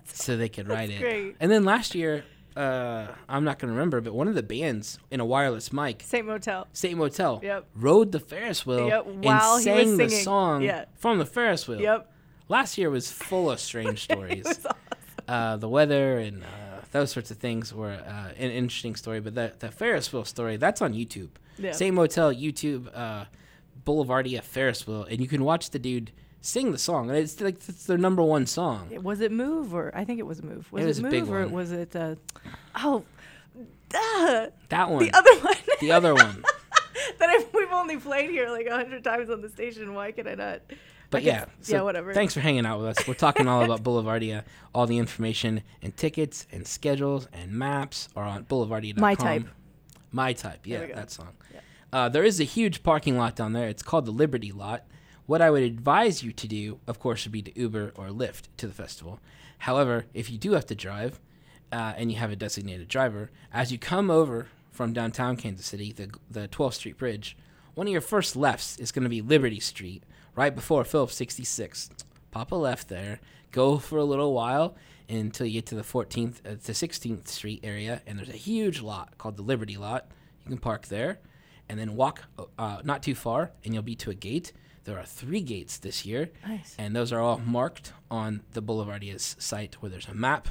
so 0.06 0.38
they 0.38 0.50
could 0.50 0.68
ride 0.68 0.90
it. 0.90 1.00
great. 1.00 1.36
And 1.40 1.52
then 1.52 1.64
last 1.64 1.96
year, 1.96 2.24
uh, 2.56 3.08
I'm 3.28 3.44
not 3.44 3.60
gonna 3.60 3.74
remember, 3.74 4.02
but 4.02 4.14
one 4.14 4.28
of 4.28 4.36
the 4.36 4.44
bands 4.44 4.98
in 5.12 5.20
a 5.20 5.26
wireless 5.26 5.74
mic 5.74 6.02
Same 6.04 6.26
motel. 6.28 6.68
State 6.74 6.96
Motel 6.98 7.40
Yep. 7.44 7.66
rode 7.76 8.12
the 8.12 8.20
Ferris 8.20 8.66
wheel 8.66 8.88
Yep, 8.88 9.08
and 9.08 9.24
while 9.26 9.58
he 9.58 9.70
was 9.70 9.88
sang 9.88 9.98
the 9.98 10.10
song 10.10 10.62
Yeah. 10.62 10.86
from 10.96 11.18
the 11.20 11.26
Ferris 11.26 11.68
wheel. 11.68 11.82
Yep. 11.82 12.12
Last 12.48 12.78
year 12.78 12.90
was 12.90 13.12
full 13.12 13.50
of 13.52 13.60
strange 13.60 14.04
stories. 14.10 14.46
awesome. 14.46 14.72
uh, 15.28 15.58
the 15.58 15.68
weather 15.70 16.18
and 16.20 16.44
uh, 16.44 16.48
those 16.92 17.12
sorts 17.12 17.32
of 17.32 17.38
things 17.38 17.74
were 17.74 17.92
uh, 17.92 18.30
an 18.38 18.52
interesting 18.52 18.96
story. 18.96 19.20
But 19.20 19.36
the, 19.36 19.54
the 19.60 19.72
Ferris 19.72 20.14
wheel 20.14 20.24
story, 20.26 20.56
that's 20.58 20.82
on 20.82 20.94
YouTube. 20.94 21.30
Yeah. 21.58 21.72
State 21.72 21.92
Motel, 21.92 22.34
YouTube, 22.34 22.88
uh, 22.96 23.26
Boulevardia 23.86 24.42
Ferris 24.44 24.86
wheel. 24.88 25.04
And 25.04 25.20
you 25.20 25.28
can 25.28 25.44
watch 25.44 25.72
the 25.72 25.80
dude 25.80 26.12
sing 26.46 26.72
the 26.72 26.78
song. 26.78 27.10
And 27.10 27.18
It's 27.18 27.40
like 27.42 27.56
it's 27.68 27.86
their 27.86 27.98
number 27.98 28.22
one 28.22 28.46
song. 28.46 28.88
It- 28.92 29.04
Was 29.04 29.22
it 29.22 29.32
move 29.32 29.74
or 29.74 29.92
I 29.96 30.06
think 30.06 30.20
it 30.20 30.28
was 30.28 30.44
move. 30.44 30.72
Was 30.72 30.84
it, 30.84 30.88
was 30.88 31.00
a 31.00 31.04
move 31.04 31.12
big 31.12 31.24
or 31.30 31.42
one. 31.42 31.52
was 31.52 31.72
it? 31.72 31.96
Uh, 31.96 32.16
oh, 32.76 33.04
duh. 33.90 34.48
That 34.70 34.90
one. 34.90 35.04
the 35.04 35.14
other 35.14 35.36
one. 35.40 35.56
The 35.82 35.92
other 35.92 36.14
one. 36.14 36.44
that 37.20 37.30
I've, 37.30 37.54
we've 37.54 37.72
only 37.72 37.98
played 37.98 38.30
here 38.30 38.50
like 38.50 38.68
a 38.68 38.76
hundred 38.76 39.04
times 39.04 39.30
on 39.30 39.42
the 39.42 39.50
station. 39.50 39.94
Why 39.94 40.12
can 40.12 40.28
I 40.28 40.36
not? 40.36 40.62
But 41.10 41.22
I 41.22 41.26
yeah, 41.26 41.40
could- 41.46 41.66
so 41.66 41.76
yeah, 41.78 41.82
whatever. 41.82 42.14
Thanks 42.14 42.34
for 42.34 42.40
hanging 42.40 42.66
out 42.66 42.80
with 42.80 42.98
us. 42.98 43.08
We're 43.08 43.14
talking 43.14 43.48
all 43.48 43.64
about 43.64 43.84
Boulevardia. 43.84 44.44
All 44.74 44.88
the 44.88 44.98
information 44.98 45.62
and 45.82 45.96
tickets 45.96 46.48
and 46.52 46.66
schedules 46.68 47.28
and 47.34 47.52
maps 47.52 48.10
are 48.16 48.24
on 48.24 48.46
boulevardia.com. 48.46 49.02
My 49.02 49.16
type. 49.16 49.48
My 50.12 50.34
type. 50.34 50.62
Yeah, 50.66 50.86
that 50.88 51.12
song. 51.12 51.30
Uh, 51.94 52.10
there 52.10 52.24
is 52.24 52.42
a 52.42 52.44
huge 52.44 52.84
parking 52.84 53.18
lot 53.18 53.36
down 53.36 53.54
there. 53.54 53.70
It's 53.70 53.84
called 53.84 54.06
the 54.06 54.12
Liberty 54.12 54.52
Lot. 54.52 54.84
What 55.26 55.42
I 55.42 55.50
would 55.50 55.64
advise 55.64 56.24
you 56.24 56.32
to 56.32 56.48
do, 56.48 56.80
of 56.86 57.00
course, 57.00 57.26
would 57.26 57.32
be 57.32 57.42
to 57.42 57.60
Uber 57.60 57.94
or 57.96 58.08
Lyft 58.10 58.44
to 58.58 58.68
the 58.68 58.74
festival. 58.74 59.20
However, 59.60 60.06
if 60.14 60.30
you 60.30 60.38
do 60.38 60.52
have 60.52 60.68
to 60.68 60.76
drive 60.76 61.20
uh, 61.72 61.94
and 61.98 62.12
you 62.12 62.18
have 62.18 62.32
a 62.32 62.36
designated 62.36 62.88
driver, 62.88 63.32
as 63.52 63.72
you 63.72 63.80
come 63.80 64.12
over 64.12 64.48
from 64.72 64.94
downtown 64.94 65.36
Kansas 65.36 65.66
City, 65.66 65.92
the, 65.92 66.12
the 66.30 66.48
12th 66.48 66.76
Street 66.76 66.98
Bridge, 66.98 67.36
one 67.74 67.88
of 67.88 67.92
your 67.92 68.02
first 68.02 68.36
lefts 68.36 68.78
is 68.78 68.92
going 68.92 69.04
to 69.04 69.10
be 69.10 69.22
Liberty 69.22 69.60
Street, 69.60 70.04
right 70.36 70.54
before 70.54 70.84
Phillips 70.84 71.16
66. 71.16 71.90
Pop 72.30 72.52
a 72.52 72.56
left 72.56 72.88
there, 72.88 73.20
go 73.52 73.80
for 73.80 73.98
a 73.98 74.04
little 74.04 74.34
while 74.34 74.76
until 75.10 75.48
you 75.48 75.54
get 75.54 75.66
to 75.68 75.76
the 75.76 75.82
14th, 75.82 76.40
uh, 76.46 76.56
the 76.64 76.74
16th 76.74 77.28
Street 77.28 77.62
area, 77.64 78.02
and 78.06 78.20
there's 78.20 78.30
a 78.30 78.34
huge 78.34 78.82
lot 78.82 79.18
called 79.18 79.38
the 79.38 79.42
Liberty 79.42 79.78
Lot. 79.78 80.08
You 80.44 80.50
can 80.50 80.58
park 80.60 80.88
there, 80.88 81.20
and 81.68 81.80
then 81.80 81.96
walk 81.96 82.24
uh, 82.60 82.82
not 82.84 83.02
too 83.02 83.16
far, 83.16 83.52
and 83.64 83.74
you'll 83.74 83.82
be 83.82 83.96
to 83.96 84.12
a 84.12 84.16
gate. 84.16 84.54
There 84.86 84.98
are 85.00 85.06
three 85.06 85.42
gates 85.42 85.78
this 85.78 86.06
year, 86.06 86.30
Nice. 86.48 86.76
and 86.78 86.96
those 86.96 87.12
are 87.12 87.20
all 87.20 87.40
marked 87.40 87.92
on 88.10 88.42
the 88.54 88.62
Boulevardia's 88.62 89.36
site, 89.40 89.76
where 89.82 89.90
there's 89.90 90.08
a 90.08 90.14
map, 90.14 90.48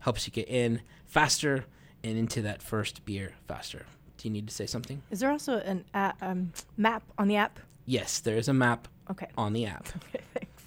helps 0.00 0.26
you 0.26 0.32
get 0.32 0.48
in 0.48 0.82
faster 1.06 1.64
and 2.04 2.16
into 2.16 2.42
that 2.42 2.62
first 2.62 3.04
beer 3.04 3.32
faster. 3.46 3.86
Do 4.18 4.28
you 4.28 4.32
need 4.32 4.46
to 4.48 4.54
say 4.54 4.66
something? 4.66 5.02
Is 5.10 5.20
there 5.20 5.30
also 5.30 5.58
an 5.58 5.84
a- 5.94 6.12
um, 6.20 6.52
map 6.76 7.02
on 7.18 7.28
the 7.28 7.36
app? 7.36 7.58
Yes, 7.86 8.20
there 8.20 8.36
is 8.36 8.48
a 8.48 8.52
map 8.52 8.88
Okay. 9.10 9.28
on 9.36 9.52
the 9.54 9.66
app. 9.66 9.88
Okay. 9.96 10.20
Thanks. 10.34 10.62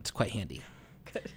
It's 0.00 0.10
quite 0.10 0.30
handy. 0.32 0.62
Good. 1.12 1.30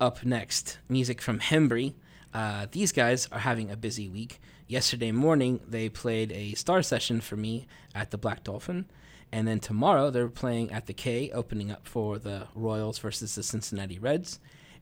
Up 0.00 0.24
next, 0.24 0.78
music 0.88 1.20
from 1.20 1.38
Hembree. 1.38 1.94
Uh, 2.32 2.66
these 2.72 2.92
guys 2.92 3.28
are 3.30 3.38
having 3.40 3.70
a 3.70 3.76
busy 3.76 4.08
week. 4.08 4.40
Yesterday 4.68 5.12
morning, 5.12 5.60
they 5.68 5.90
played 5.90 6.32
a 6.32 6.54
star 6.54 6.82
session 6.82 7.20
for 7.20 7.36
me 7.36 7.66
at 7.94 8.10
the 8.10 8.16
Black 8.18 8.42
Dolphin. 8.42 8.86
And 9.32 9.48
then 9.48 9.60
tomorrow, 9.60 10.10
they're 10.10 10.28
playing 10.28 10.70
at 10.70 10.86
the 10.86 10.92
K, 10.92 11.30
opening 11.30 11.70
up 11.70 11.88
for 11.88 12.18
the 12.18 12.48
Royals 12.54 12.98
versus 12.98 13.34
the 13.34 13.42
Cincinnati 13.42 13.98
Reds. 13.98 14.38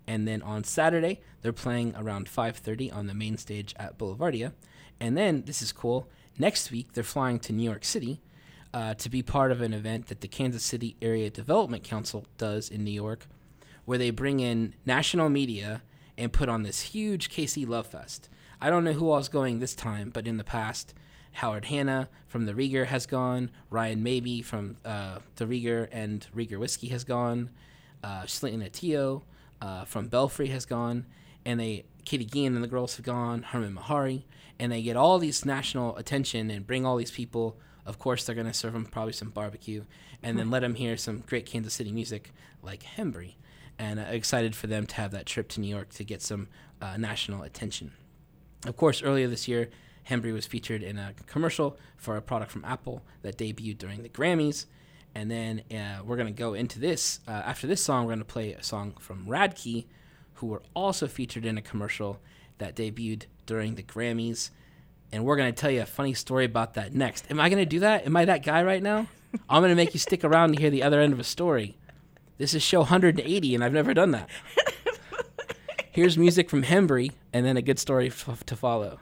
And 0.07 0.27
then 0.27 0.43
on 0.43 0.65
Saturday, 0.65 1.21
they're 1.41 1.53
playing 1.53 1.95
around 1.97 2.29
5:30 2.29 2.91
on 2.91 3.07
the 3.07 3.15
main 3.15 3.37
stage 3.37 3.75
at 3.77 3.97
Boulevardia. 3.97 4.53
And 4.99 5.17
then 5.17 5.45
this 5.47 5.63
is 5.63 5.73
cool. 5.73 6.09
Next 6.37 6.71
week, 6.71 6.93
they're 6.93 7.05
flying 7.05 7.39
to 7.41 7.53
New 7.53 7.63
York 7.63 7.85
City 7.85 8.21
uh, 8.75 8.95
to 8.95 9.09
be 9.09 9.23
part 9.23 9.53
of 9.53 9.61
an 9.61 9.73
event 9.73 10.07
that 10.07 10.21
the 10.21 10.29
Kansas 10.29 10.65
City 10.65 10.97
Area 11.01 11.31
Development 11.31 11.85
Council 11.85 12.27
does 12.39 12.69
in 12.69 12.85
New 12.85 12.91
York, 12.91 13.27
where 13.85 13.99
they 13.99 14.11
bring 14.11 14.41
in 14.41 14.75
national 14.85 15.29
media 15.29 15.83
and 16.17 16.33
put 16.33 16.49
on 16.49 16.63
this 16.63 16.81
huge 16.81 17.31
KC 17.31 17.67
Love 17.67 17.87
Fest. 17.87 18.29
I 18.61 18.69
don't 18.69 18.85
know 18.85 18.93
who 18.93 19.11
all's 19.11 19.29
going 19.29 19.59
this 19.59 19.75
time, 19.75 20.11
but 20.11 20.27
in 20.27 20.37
the 20.37 20.45
past, 20.45 20.93
Howard 21.33 21.67
Hanna 21.67 22.09
from 22.27 22.47
the 22.47 22.53
Rieger 22.53 22.87
has 22.87 23.07
gone, 23.07 23.51
Ryan 23.71 24.03
Maybee 24.03 24.43
from 24.43 24.77
uh, 24.85 25.19
the 25.37 25.47
Rieger 25.47 25.89
and 25.91 26.27
Rieger 26.35 26.59
Whiskey 26.59 26.89
has 26.89 27.05
gone, 27.05 27.51
uh, 28.03 28.27
Slinton 28.27 28.63
Atio 28.63 29.23
uh, 29.61 29.85
from 29.85 30.09
Belfry 30.09 30.49
has 30.49 30.65
gone, 30.65 31.07
and 31.45 31.59
they 31.61 31.85
Katy 32.05 32.25
Guillen 32.25 32.55
and 32.55 32.65
the 32.65 32.69
girls 32.69 32.97
have 32.97 33.05
gone, 33.05 33.43
Hermon 33.43 33.77
Mehari, 33.77 34.25
and 34.59 34.73
they 34.73 34.83
get 34.83 34.97
all 34.97 35.19
these 35.19 35.45
national 35.45 35.97
attention 35.97 36.51
and 36.51 36.67
bring 36.67 36.87
all 36.87 36.97
these 36.97 37.11
people. 37.11 37.59
Of 37.87 37.99
course, 37.99 38.25
they're 38.25 38.35
gonna 38.35 38.55
serve 38.55 38.73
them 38.73 38.87
probably 38.87 39.13
some 39.13 39.31
barbecue, 39.31 39.85
and 40.23 40.39
then 40.39 40.51
let 40.51 40.61
them 40.61 40.75
hear 40.75 40.97
some 40.97 41.23
great 41.27 41.47
Kansas 41.47 41.75
City 41.75 41.93
music 41.93 42.33
like 42.63 42.83
Hembree. 42.83 43.35
And 43.79 43.99
uh, 43.99 44.05
excited 44.11 44.55
for 44.55 44.67
them 44.67 44.87
to 44.87 44.95
have 44.97 45.11
that 45.13 45.25
trip 45.25 45.49
to 45.51 45.61
New 45.61 45.69
York 45.69 45.89
to 45.91 46.05
get 46.05 46.21
some 46.21 46.49
uh, 46.83 46.97
national 46.99 47.43
attention. 47.43 47.93
Of 48.67 48.77
course, 48.77 49.03
earlier 49.03 49.27
this 49.27 49.49
year, 49.49 49.71
Hembree 50.11 50.33
was 50.33 50.47
featured 50.47 50.83
in 50.83 50.99
a 50.99 51.15
commercial 51.27 51.79
for 51.97 52.17
a 52.17 52.23
product 52.23 52.51
from 52.51 52.65
Apple 52.65 53.03
that 53.23 53.39
debuted 53.39 53.79
during 53.79 54.03
the 54.03 54.09
Grammys. 54.09 54.67
And 55.15 55.31
then 55.31 55.63
uh, 55.73 56.03
we're 56.05 56.17
going 56.17 56.27
to 56.33 56.39
go 56.39 56.55
into 56.55 56.79
this. 56.79 57.21
Uh, 57.27 57.31
after 57.33 57.67
this 57.67 57.83
song, 57.83 58.05
we're 58.05 58.11
going 58.11 58.19
to 58.21 58.25
play 58.25 58.53
a 58.53 58.63
song 58.63 58.95
from 59.01 59.27
Radkey, 59.27 59.87
who 60.35 60.47
were 60.49 60.63
also 60.75 61.07
featured 61.09 61.45
in 61.47 61.57
a 61.59 61.63
commercial 61.63 62.19
that 62.59 62.77
debuted 62.77 63.25
during 63.47 63.75
the 63.75 63.83
Grammys. 63.83 64.51
and 65.13 65.25
we're 65.25 65.37
gonna 65.37 65.51
tell 65.51 65.71
you 65.71 65.83
a 65.83 65.87
funny 65.87 66.15
story 66.15 66.45
about 66.45 66.75
that 66.75 66.95
next. 66.95 67.29
Am 67.31 67.41
I 67.41 67.49
gonna 67.49 67.67
do 67.67 67.81
that? 67.81 68.07
Am 68.07 68.17
I 68.17 68.25
that 68.27 68.45
guy 68.45 68.63
right 68.63 68.83
now? 68.83 69.09
I'm 69.49 69.63
gonna 69.63 69.75
make 69.75 69.93
you 69.93 69.99
stick 69.99 70.23
around 70.25 70.55
to 70.55 70.61
hear 70.61 70.71
the 70.71 70.83
other 70.85 71.01
end 71.01 71.13
of 71.13 71.19
a 71.19 71.25
story. 71.25 71.77
This 72.39 72.55
is 72.55 72.63
show 72.63 72.81
180, 72.81 73.55
and 73.55 73.65
I've 73.65 73.73
never 73.73 73.93
done 73.93 74.13
that. 74.13 74.29
Here's 75.93 76.17
music 76.17 76.49
from 76.49 76.63
Hembree, 76.63 77.13
and 77.33 77.45
then 77.45 77.57
a 77.57 77.63
good 77.63 77.79
story 77.79 78.07
f- 78.07 78.45
to 78.47 78.55
follow. 78.57 78.99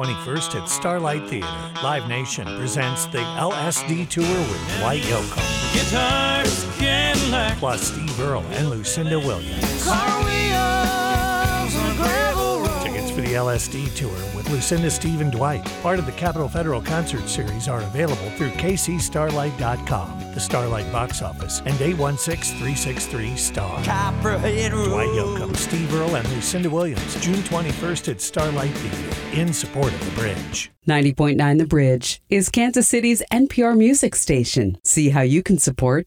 21st 0.00 0.62
at 0.62 0.66
Starlight 0.66 1.28
Theater. 1.28 1.46
Live 1.82 2.08
Nation 2.08 2.46
presents 2.56 3.04
the 3.04 3.18
LSD 3.18 4.08
Tour 4.08 4.24
with 4.24 4.78
Dwight 4.78 5.02
Yoakam, 5.02 5.74
Guitars, 5.74 6.64
Cadillac, 6.78 7.58
plus 7.58 7.88
Steve 7.88 8.18
Earle 8.18 8.42
and 8.52 8.70
Lucinda 8.70 9.18
Williams. 9.18 9.84
car 9.84 10.24
wheels 10.24 11.76
on 11.76 11.96
gravel 11.96 12.60
road. 12.60 12.82
Tickets 12.82 13.10
for 13.10 13.20
the 13.20 13.34
LSD 13.34 13.94
Tour 13.94 14.08
with 14.34 14.48
Lucinda, 14.48 14.90
Steve, 14.90 15.20
and 15.20 15.32
Dwight, 15.32 15.62
part 15.82 15.98
of 15.98 16.06
the 16.06 16.12
Capital 16.12 16.48
Federal 16.48 16.80
Concert 16.80 17.28
Series, 17.28 17.68
are 17.68 17.82
available 17.82 18.30
through 18.30 18.52
kcstarlight.com, 18.52 20.18
the 20.32 20.40
Starlight 20.40 20.90
box 20.90 21.20
office, 21.20 21.60
and 21.66 21.74
816-363-STAR. 21.74 23.84
Copperhead 23.84 24.72
Dwight 24.72 25.08
Yoakam, 25.08 25.54
Steve 25.54 25.94
Earle, 25.94 26.14
and 26.16 26.26
Lucinda 26.30 26.70
Williams, 26.70 27.20
June 27.20 27.42
21st 27.42 28.12
at 28.12 28.22
Starlight 28.22 28.70
Theater, 28.72 28.99
in 29.32 29.52
support 29.52 29.92
of 29.92 30.04
the 30.04 30.20
bridge. 30.20 30.70
90.9 30.88 31.58
The 31.58 31.66
Bridge 31.66 32.22
is 32.28 32.48
Kansas 32.48 32.88
City's 32.88 33.22
NPR 33.32 33.76
music 33.76 34.14
station. 34.14 34.78
See 34.84 35.10
how 35.10 35.22
you 35.22 35.42
can 35.42 35.58
support 35.58 36.06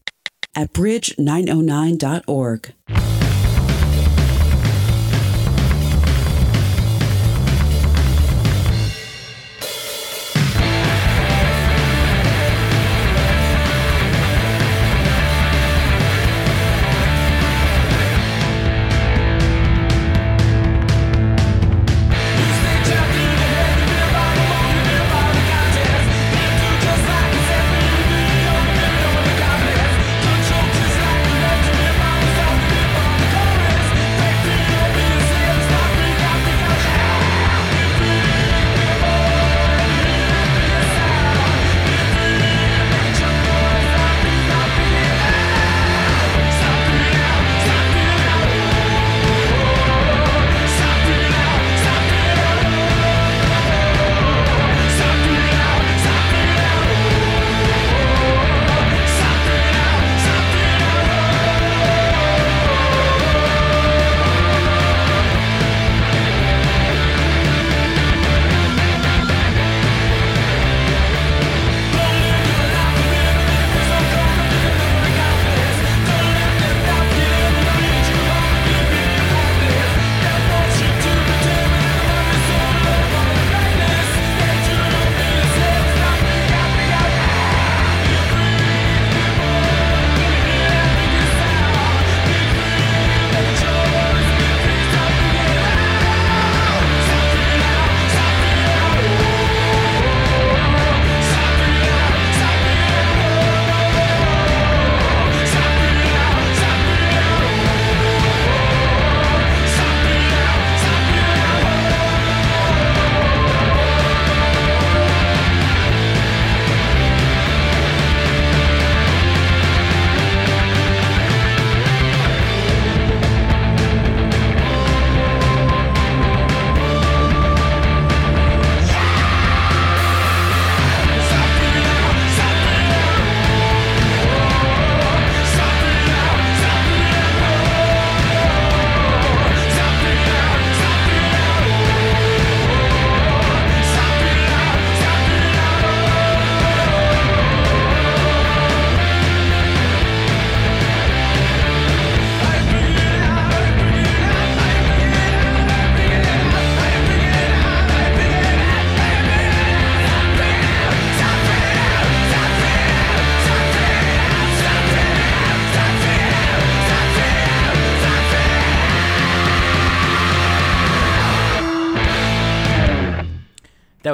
at 0.54 0.72
bridge909.org. 0.72 2.74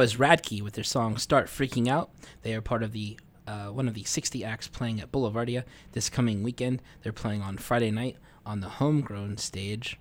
was 0.00 0.16
Radkey 0.16 0.62
with 0.62 0.72
their 0.72 0.82
song 0.82 1.18
"Start 1.18 1.48
Freaking 1.48 1.86
Out." 1.86 2.08
They 2.40 2.54
are 2.54 2.62
part 2.62 2.82
of 2.82 2.92
the 2.92 3.18
uh, 3.46 3.66
one 3.66 3.86
of 3.86 3.92
the 3.92 4.02
60 4.02 4.42
acts 4.42 4.66
playing 4.66 4.98
at 4.98 5.12
Boulevardia 5.12 5.64
this 5.92 6.08
coming 6.08 6.42
weekend. 6.42 6.80
They're 7.02 7.12
playing 7.12 7.42
on 7.42 7.58
Friday 7.58 7.90
night 7.90 8.16
on 8.46 8.60
the 8.60 8.68
Homegrown 8.70 9.36
stage. 9.36 9.98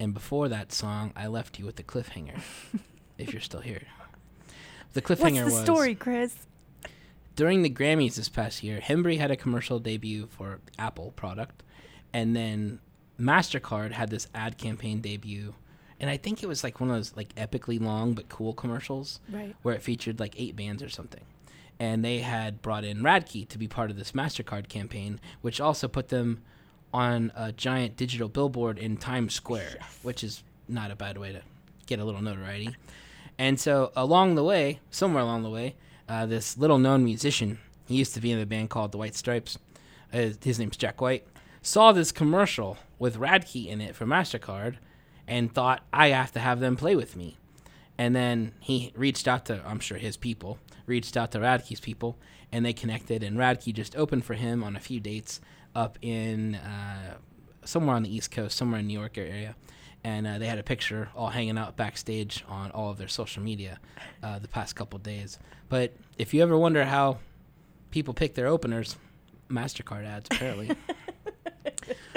And 0.00 0.12
before 0.12 0.48
that 0.48 0.72
song, 0.72 1.12
I 1.14 1.28
left 1.28 1.60
you 1.60 1.64
with 1.64 1.76
the 1.76 1.84
cliffhanger. 1.84 2.40
if 3.18 3.32
you're 3.32 3.40
still 3.40 3.60
here, 3.60 3.82
the 4.94 5.00
What's 5.00 5.22
cliffhanger 5.22 5.48
the 5.48 5.54
was 5.54 5.62
story, 5.62 5.94
Chris? 5.94 6.34
during 7.36 7.62
the 7.62 7.70
Grammys 7.70 8.16
this 8.16 8.28
past 8.28 8.64
year, 8.64 8.80
Hembree 8.80 9.18
had 9.18 9.30
a 9.30 9.36
commercial 9.36 9.78
debut 9.78 10.26
for 10.26 10.58
Apple 10.76 11.12
product, 11.12 11.62
and 12.12 12.34
then 12.34 12.80
Mastercard 13.16 13.92
had 13.92 14.10
this 14.10 14.26
ad 14.34 14.58
campaign 14.58 15.00
debut, 15.00 15.54
and 16.00 16.10
I 16.10 16.16
think 16.16 16.42
it 16.42 16.46
was 16.46 16.62
like 16.64 16.80
one 16.80 16.90
of 16.90 16.96
those 16.96 17.14
like 17.16 17.34
epically 17.36 17.80
long 17.80 18.14
but 18.14 18.28
cool 18.28 18.52
commercials, 18.52 19.20
Right. 19.30 19.54
where 19.62 19.74
it 19.74 19.82
featured 19.82 20.20
like 20.20 20.34
eight 20.38 20.56
bands 20.56 20.82
or 20.82 20.88
something, 20.88 21.22
and 21.78 22.04
they 22.04 22.18
had 22.18 22.62
brought 22.62 22.84
in 22.84 22.98
Radkey 23.02 23.48
to 23.48 23.58
be 23.58 23.68
part 23.68 23.90
of 23.90 23.96
this 23.96 24.12
Mastercard 24.12 24.68
campaign, 24.68 25.20
which 25.42 25.60
also 25.60 25.88
put 25.88 26.08
them 26.08 26.42
on 26.94 27.32
a 27.36 27.52
giant 27.52 27.96
digital 27.96 28.28
billboard 28.28 28.78
in 28.78 28.96
Times 28.96 29.34
Square, 29.34 29.76
which 30.02 30.22
is 30.24 30.42
not 30.68 30.90
a 30.90 30.96
bad 30.96 31.18
way 31.18 31.32
to 31.32 31.42
get 31.86 31.98
a 31.98 32.04
little 32.04 32.22
notoriety. 32.22 32.74
And 33.38 33.60
so 33.60 33.92
along 33.94 34.34
the 34.34 34.44
way, 34.44 34.80
somewhere 34.90 35.22
along 35.22 35.42
the 35.42 35.50
way, 35.50 35.74
uh, 36.08 36.24
this 36.26 36.56
little 36.56 36.78
known 36.78 37.04
musician, 37.04 37.58
he 37.86 37.96
used 37.96 38.14
to 38.14 38.20
be 38.20 38.32
in 38.32 38.38
a 38.38 38.46
band 38.46 38.70
called 38.70 38.92
the 38.92 38.98
White 38.98 39.14
Stripes. 39.14 39.58
Uh, 40.12 40.30
his 40.42 40.58
name's 40.58 40.76
Jack 40.76 41.00
White. 41.00 41.26
Saw 41.60 41.92
this 41.92 42.12
commercial 42.12 42.78
with 42.98 43.16
Radkey 43.18 43.66
in 43.66 43.80
it 43.80 43.94
for 43.94 44.06
Mastercard, 44.06 44.76
and 45.28 45.52
thought 45.52 45.82
I 45.92 46.08
have 46.08 46.32
to 46.32 46.40
have 46.40 46.60
them 46.60 46.76
play 46.76 46.96
with 46.96 47.16
me. 47.16 47.36
And 47.98 48.14
then 48.14 48.52
he 48.60 48.92
reached 48.94 49.26
out 49.26 49.46
to, 49.46 49.62
I'm 49.66 49.80
sure 49.80 49.98
his 49.98 50.16
people, 50.16 50.58
reached 50.86 51.16
out 51.16 51.32
to 51.32 51.38
Radkey's 51.38 51.80
people, 51.80 52.16
and 52.52 52.64
they 52.64 52.72
connected. 52.72 53.22
And 53.22 53.36
Radke 53.36 53.72
just 53.72 53.96
opened 53.96 54.24
for 54.24 54.34
him 54.34 54.62
on 54.62 54.76
a 54.76 54.80
few 54.80 55.00
dates 55.00 55.40
up 55.74 55.98
in 56.02 56.56
uh, 56.56 57.14
somewhere 57.64 57.96
on 57.96 58.02
the 58.02 58.14
East 58.14 58.30
Coast, 58.30 58.56
somewhere 58.56 58.80
in 58.80 58.86
New 58.86 58.98
York 58.98 59.18
area. 59.18 59.56
And 60.04 60.26
uh, 60.26 60.38
they 60.38 60.46
had 60.46 60.58
a 60.58 60.62
picture 60.62 61.08
all 61.16 61.30
hanging 61.30 61.58
out 61.58 61.76
backstage 61.76 62.44
on 62.48 62.70
all 62.70 62.90
of 62.90 62.98
their 62.98 63.08
social 63.08 63.42
media 63.42 63.80
uh, 64.22 64.38
the 64.38 64.48
past 64.48 64.76
couple 64.76 64.98
days. 64.98 65.38
But 65.68 65.92
if 66.16 66.32
you 66.32 66.42
ever 66.42 66.56
wonder 66.56 66.84
how 66.84 67.18
people 67.90 68.14
pick 68.14 68.34
their 68.34 68.46
openers, 68.46 68.96
MasterCard 69.50 70.06
ads, 70.06 70.28
apparently. 70.30 70.70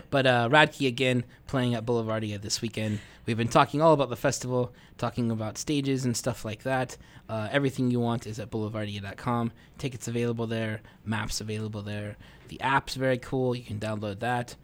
But 0.09 0.25
uh, 0.25 0.49
Radkey 0.49 0.87
again 0.87 1.23
playing 1.47 1.75
at 1.75 1.85
Boulevardia 1.85 2.41
this 2.41 2.61
weekend. 2.61 2.99
We've 3.25 3.37
been 3.37 3.47
talking 3.47 3.81
all 3.81 3.93
about 3.93 4.09
the 4.09 4.15
festival, 4.15 4.73
talking 4.97 5.29
about 5.29 5.57
stages 5.57 6.03
and 6.05 6.17
stuff 6.17 6.43
like 6.43 6.63
that. 6.63 6.97
Uh, 7.27 7.47
everything 7.51 7.91
you 7.91 7.99
want 7.99 8.25
is 8.25 8.39
at 8.39 8.49
boulevardia.com. 8.49 9.51
Tickets 9.77 10.07
available 10.07 10.47
there, 10.47 10.81
maps 11.05 11.41
available 11.41 11.83
there. 11.83 12.17
The 12.47 12.59
app's 12.61 12.95
very 12.95 13.19
cool. 13.19 13.55
You 13.55 13.63
can 13.63 13.79
download 13.79 14.19
that. 14.19 14.55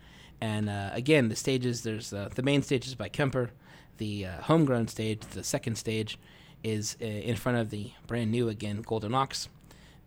And 0.42 0.70
uh, 0.70 0.90
again, 0.94 1.30
the 1.30 1.36
stages 1.36 1.84
there's 1.84 2.12
uh, 2.12 2.30
the 2.34 2.44
main 2.44 2.64
stage 2.64 2.88
is 2.88 2.96
by 2.96 3.10
Kemper. 3.10 3.52
The 3.98 4.26
uh, 4.26 4.42
homegrown 4.42 4.88
stage, 4.88 5.22
the 5.22 5.44
second 5.44 5.76
stage, 5.76 6.18
is 6.64 6.98
uh, 7.02 7.06
in 7.06 7.36
front 7.36 7.60
of 7.60 7.70
the 7.70 7.92
brand 8.08 8.32
new 8.32 8.50
again 8.50 8.82
Golden 8.82 9.14
Ox. 9.14 9.48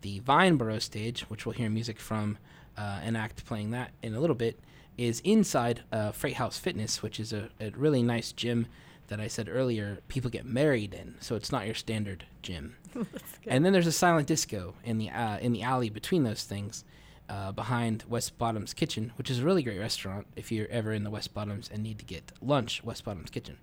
The 0.01 0.19
Vineboro 0.19 0.81
stage, 0.81 1.21
which 1.21 1.45
we'll 1.45 1.55
hear 1.55 1.69
music 1.69 1.99
from 1.99 2.37
uh, 2.77 2.99
an 3.03 3.15
act 3.15 3.45
playing 3.45 3.71
that 3.71 3.91
in 4.03 4.13
a 4.13 4.19
little 4.19 4.35
bit, 4.35 4.59
is 4.99 5.21
inside 5.21 5.81
uh, 5.93 6.11
Freight 6.11 6.35
House 6.35 6.57
Fitness, 6.57 7.01
which 7.01 7.21
is 7.21 7.31
a, 7.31 7.49
a 7.61 7.69
really 7.71 8.03
nice 8.03 8.33
gym 8.33 8.67
that 9.07 9.21
I 9.21 9.27
said 9.27 9.47
earlier 9.49 9.99
people 10.09 10.29
get 10.29 10.45
married 10.45 10.93
in. 10.93 11.15
So 11.21 11.35
it's 11.35 11.53
not 11.53 11.65
your 11.65 11.73
standard 11.73 12.25
gym. 12.41 12.75
and 13.47 13.63
then 13.63 13.71
there's 13.71 13.87
a 13.87 13.93
silent 13.93 14.27
disco 14.27 14.75
in 14.83 14.97
the 14.97 15.09
uh, 15.09 15.37
in 15.39 15.53
the 15.53 15.61
alley 15.61 15.89
between 15.89 16.23
those 16.23 16.43
things, 16.43 16.83
uh, 17.29 17.53
behind 17.53 18.03
West 18.09 18.37
Bottoms 18.37 18.73
Kitchen, 18.73 19.13
which 19.15 19.31
is 19.31 19.39
a 19.39 19.45
really 19.45 19.63
great 19.63 19.79
restaurant. 19.79 20.27
If 20.35 20.51
you're 20.51 20.67
ever 20.67 20.91
in 20.91 21.05
the 21.05 21.09
West 21.09 21.33
Bottoms 21.33 21.69
and 21.73 21.81
need 21.81 21.99
to 21.99 22.05
get 22.05 22.33
lunch, 22.41 22.83
West 22.83 23.05
Bottoms 23.05 23.29
Kitchen, 23.29 23.57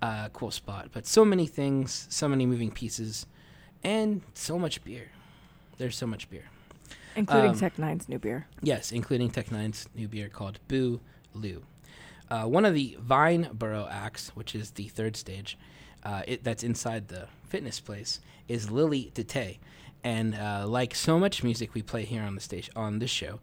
uh, 0.00 0.28
cool 0.32 0.52
spot. 0.52 0.90
But 0.92 1.04
so 1.04 1.24
many 1.24 1.48
things, 1.48 2.06
so 2.10 2.28
many 2.28 2.46
moving 2.46 2.70
pieces, 2.70 3.26
and 3.82 4.22
so 4.34 4.56
much 4.56 4.84
beer. 4.84 5.10
There's 5.78 5.96
so 5.96 6.06
much 6.06 6.30
beer. 6.30 6.44
Including 7.16 7.50
Um, 7.50 7.58
Tech 7.58 7.78
Nine's 7.78 8.08
new 8.08 8.18
beer. 8.18 8.46
Yes, 8.62 8.92
including 8.92 9.30
Tech 9.30 9.50
Nine's 9.50 9.88
new 9.94 10.08
beer 10.08 10.28
called 10.28 10.58
Boo 10.68 11.00
Lou. 11.34 11.62
Uh, 12.30 12.44
one 12.44 12.64
of 12.64 12.74
the 12.74 12.96
Vineboro 13.04 13.88
acts, 13.90 14.30
which 14.36 14.54
is 14.54 14.72
the 14.72 14.88
third 14.88 15.16
stage, 15.16 15.58
uh, 16.04 16.22
it, 16.26 16.44
that's 16.44 16.62
inside 16.62 17.08
the 17.08 17.26
fitness 17.48 17.80
place, 17.80 18.20
is 18.46 18.70
Lily 18.70 19.10
Dete. 19.14 19.58
And 20.02 20.34
uh, 20.34 20.66
like 20.66 20.94
so 20.94 21.18
much 21.18 21.42
music 21.42 21.74
we 21.74 21.82
play 21.82 22.04
here 22.04 22.22
on 22.22 22.34
the 22.34 22.40
station 22.40 22.72
on 22.76 23.00
this 23.00 23.10
show, 23.10 23.40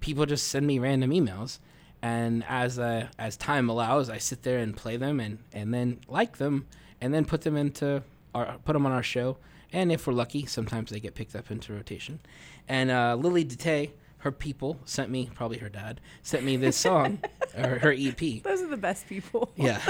people 0.00 0.24
just 0.26 0.46
send 0.48 0.66
me 0.66 0.78
random 0.78 1.10
emails, 1.10 1.58
and 2.00 2.44
as 2.48 2.78
uh, 2.78 3.08
as 3.18 3.36
time 3.36 3.68
allows, 3.68 4.08
I 4.08 4.18
sit 4.18 4.42
there 4.42 4.58
and 4.58 4.76
play 4.76 4.96
them, 4.96 5.18
and, 5.18 5.38
and 5.52 5.74
then 5.74 5.98
like 6.06 6.36
them, 6.36 6.66
and 7.00 7.12
then 7.12 7.24
put 7.24 7.40
them 7.40 7.56
into 7.56 8.04
our 8.34 8.58
put 8.64 8.74
them 8.74 8.86
on 8.86 8.92
our 8.92 9.02
show. 9.02 9.38
And 9.72 9.92
if 9.92 10.06
we're 10.06 10.12
lucky, 10.12 10.46
sometimes 10.46 10.90
they 10.90 11.00
get 11.00 11.14
picked 11.14 11.34
up 11.34 11.50
into 11.50 11.72
rotation. 11.72 12.20
And 12.68 12.90
uh, 12.90 13.16
Lily 13.16 13.44
Dete, 13.44 13.90
her 14.18 14.32
people 14.32 14.78
sent 14.84 15.10
me, 15.10 15.30
probably 15.34 15.58
her 15.58 15.68
dad, 15.68 16.00
sent 16.22 16.44
me 16.44 16.56
this 16.56 16.76
song, 16.76 17.20
or 17.56 17.78
her 17.78 17.94
EP. 17.96 18.42
Those 18.42 18.62
are 18.62 18.68
the 18.68 18.76
best 18.76 19.08
people. 19.08 19.52
Yeah. 19.56 19.80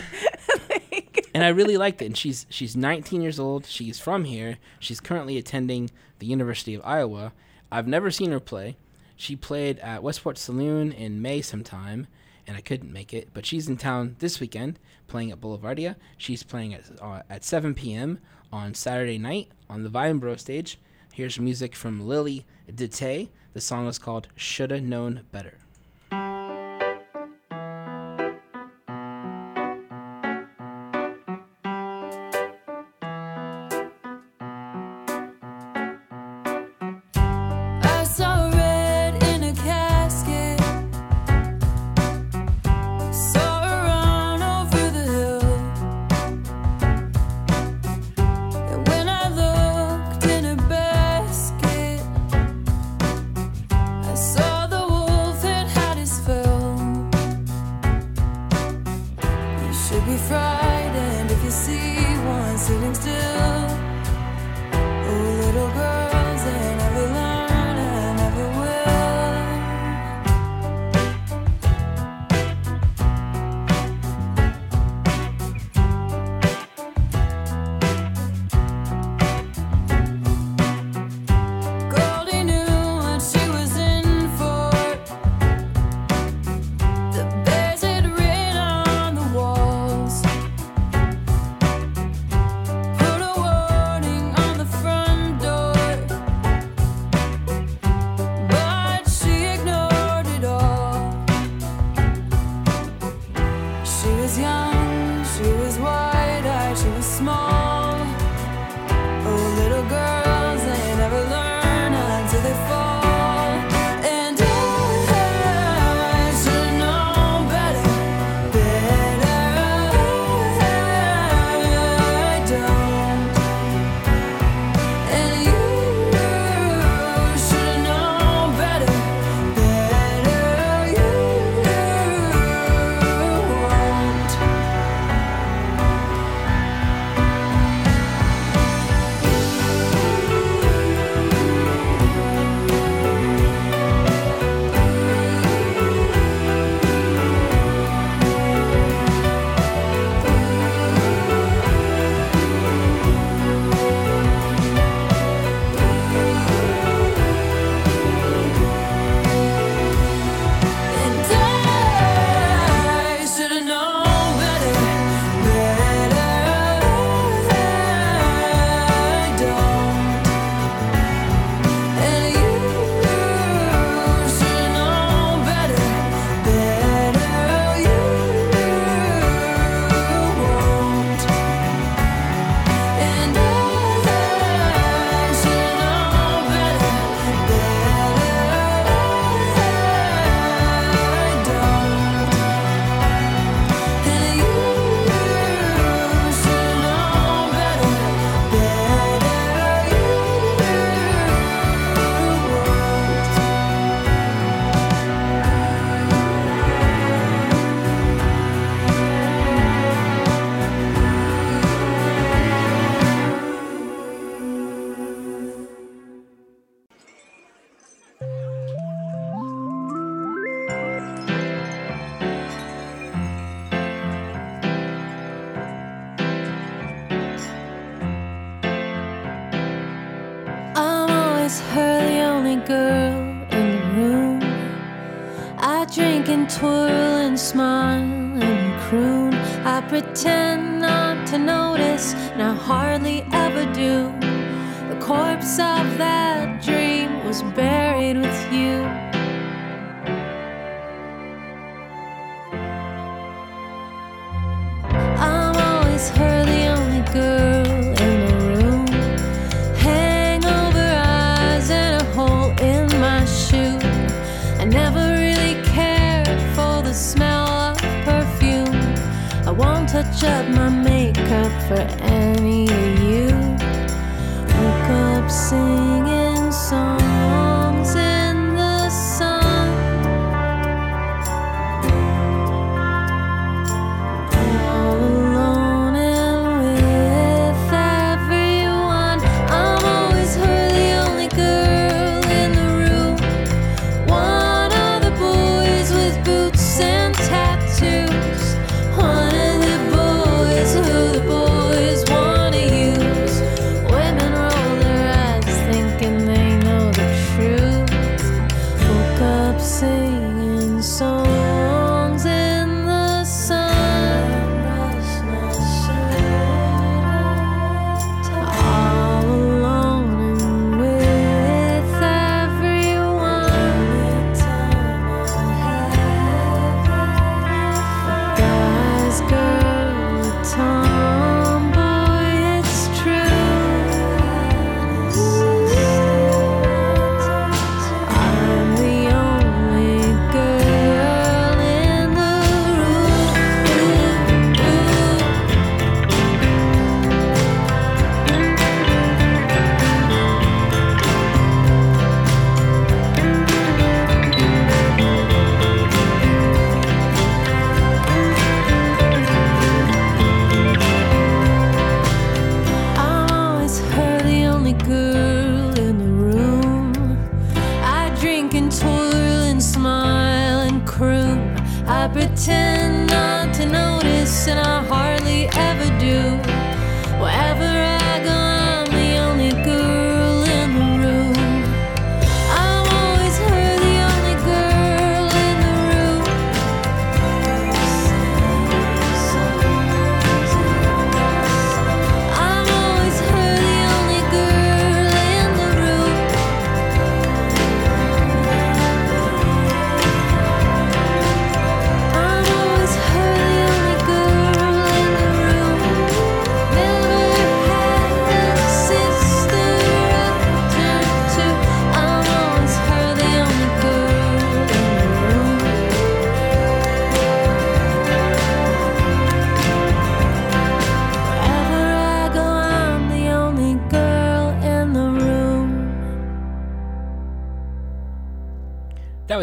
and 1.34 1.44
I 1.44 1.48
really 1.48 1.76
liked 1.76 2.02
it. 2.02 2.06
And 2.06 2.16
she's 2.16 2.46
she's 2.48 2.76
19 2.76 3.20
years 3.20 3.38
old. 3.38 3.66
She's 3.66 3.98
from 3.98 4.24
here. 4.24 4.58
She's 4.78 5.00
currently 5.00 5.38
attending 5.38 5.90
the 6.18 6.26
University 6.26 6.74
of 6.74 6.82
Iowa. 6.84 7.32
I've 7.70 7.86
never 7.86 8.10
seen 8.10 8.30
her 8.32 8.40
play. 8.40 8.76
She 9.16 9.36
played 9.36 9.78
at 9.80 10.02
Westport 10.02 10.38
Saloon 10.38 10.92
in 10.92 11.22
May 11.22 11.40
sometime, 11.40 12.06
and 12.46 12.56
I 12.56 12.60
couldn't 12.60 12.92
make 12.92 13.14
it. 13.14 13.28
But 13.32 13.46
she's 13.46 13.68
in 13.68 13.76
town 13.76 14.16
this 14.18 14.40
weekend 14.40 14.78
playing 15.08 15.30
at 15.30 15.40
Boulevardia. 15.40 15.96
She's 16.16 16.42
playing 16.42 16.74
at 16.74 16.84
uh, 17.00 17.22
at 17.30 17.44
7 17.44 17.74
p.m. 17.74 18.18
on 18.52 18.74
Saturday 18.74 19.18
night 19.18 19.50
on 19.68 19.82
the 19.82 19.90
Vineboro 19.90 20.38
stage. 20.38 20.78
Here's 21.12 21.38
music 21.38 21.74
from 21.74 22.06
Lily 22.06 22.44
Dete. 22.72 23.30
The 23.52 23.60
song 23.60 23.86
is 23.88 23.98
called 23.98 24.28
"Shoulda 24.36 24.80
Known 24.80 25.22
Better." 25.32 25.58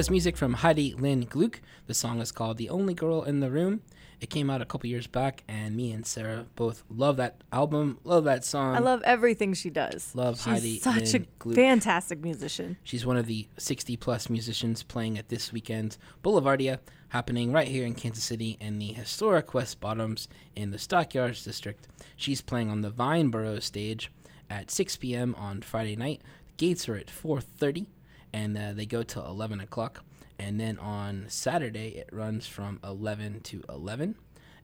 Was 0.03 0.09
music 0.09 0.35
from 0.35 0.55
Heidi 0.55 0.93
Lynn 0.95 1.21
Gluck. 1.21 1.61
The 1.87 1.93
song 1.93 2.19
is 2.19 2.33
called 2.33 2.57
The 2.57 2.69
Only 2.69 2.93
Girl 2.93 3.23
in 3.23 3.39
the 3.39 3.49
Room. 3.49 3.83
It 4.19 4.29
came 4.29 4.49
out 4.49 4.61
a 4.61 4.65
couple 4.65 4.89
years 4.89 5.07
back, 5.07 5.45
and 5.47 5.77
me 5.77 5.93
and 5.93 6.05
Sarah 6.05 6.45
both 6.57 6.83
love 6.89 7.15
that 7.15 7.41
album, 7.53 7.99
love 8.03 8.25
that 8.25 8.43
song. 8.43 8.75
I 8.75 8.79
love 8.79 9.01
everything 9.05 9.53
she 9.53 9.69
does. 9.69 10.13
Love 10.13 10.39
She's 10.39 10.45
Heidi 10.45 10.79
such 10.79 11.13
Lynn 11.13 11.21
a 11.21 11.25
Gluck. 11.39 11.55
fantastic 11.55 12.21
musician. 12.21 12.75
She's 12.83 13.05
one 13.05 13.15
of 13.15 13.27
the 13.27 13.47
60 13.57 13.95
plus 13.95 14.29
musicians 14.29 14.83
playing 14.83 15.17
at 15.17 15.29
this 15.29 15.53
weekend's 15.53 15.97
Boulevardia, 16.21 16.79
happening 17.07 17.53
right 17.53 17.69
here 17.69 17.85
in 17.85 17.95
Kansas 17.95 18.25
City 18.25 18.57
in 18.59 18.79
the 18.79 18.91
historic 18.91 19.53
West 19.53 19.79
Bottoms 19.79 20.27
in 20.53 20.71
the 20.71 20.79
Stockyards 20.79 21.45
District. 21.45 21.87
She's 22.17 22.41
playing 22.41 22.69
on 22.69 22.81
the 22.81 22.91
Vineboro 22.91 23.61
stage 23.61 24.11
at 24.49 24.69
6 24.69 24.97
p.m. 24.97 25.33
on 25.35 25.61
Friday 25.61 25.95
night. 25.95 26.21
The 26.47 26.67
gates 26.67 26.89
are 26.89 26.95
at 26.95 27.07
4:30, 27.07 27.85
and 28.33 28.57
uh, 28.57 28.73
they 28.73 28.85
go 28.85 29.03
till 29.03 29.25
11 29.25 29.59
o'clock. 29.59 30.03
And 30.39 30.59
then 30.59 30.79
on 30.79 31.25
Saturday, 31.27 31.89
it 31.89 32.09
runs 32.11 32.47
from 32.47 32.79
11 32.83 33.41
to 33.41 33.63
11. 33.69 34.15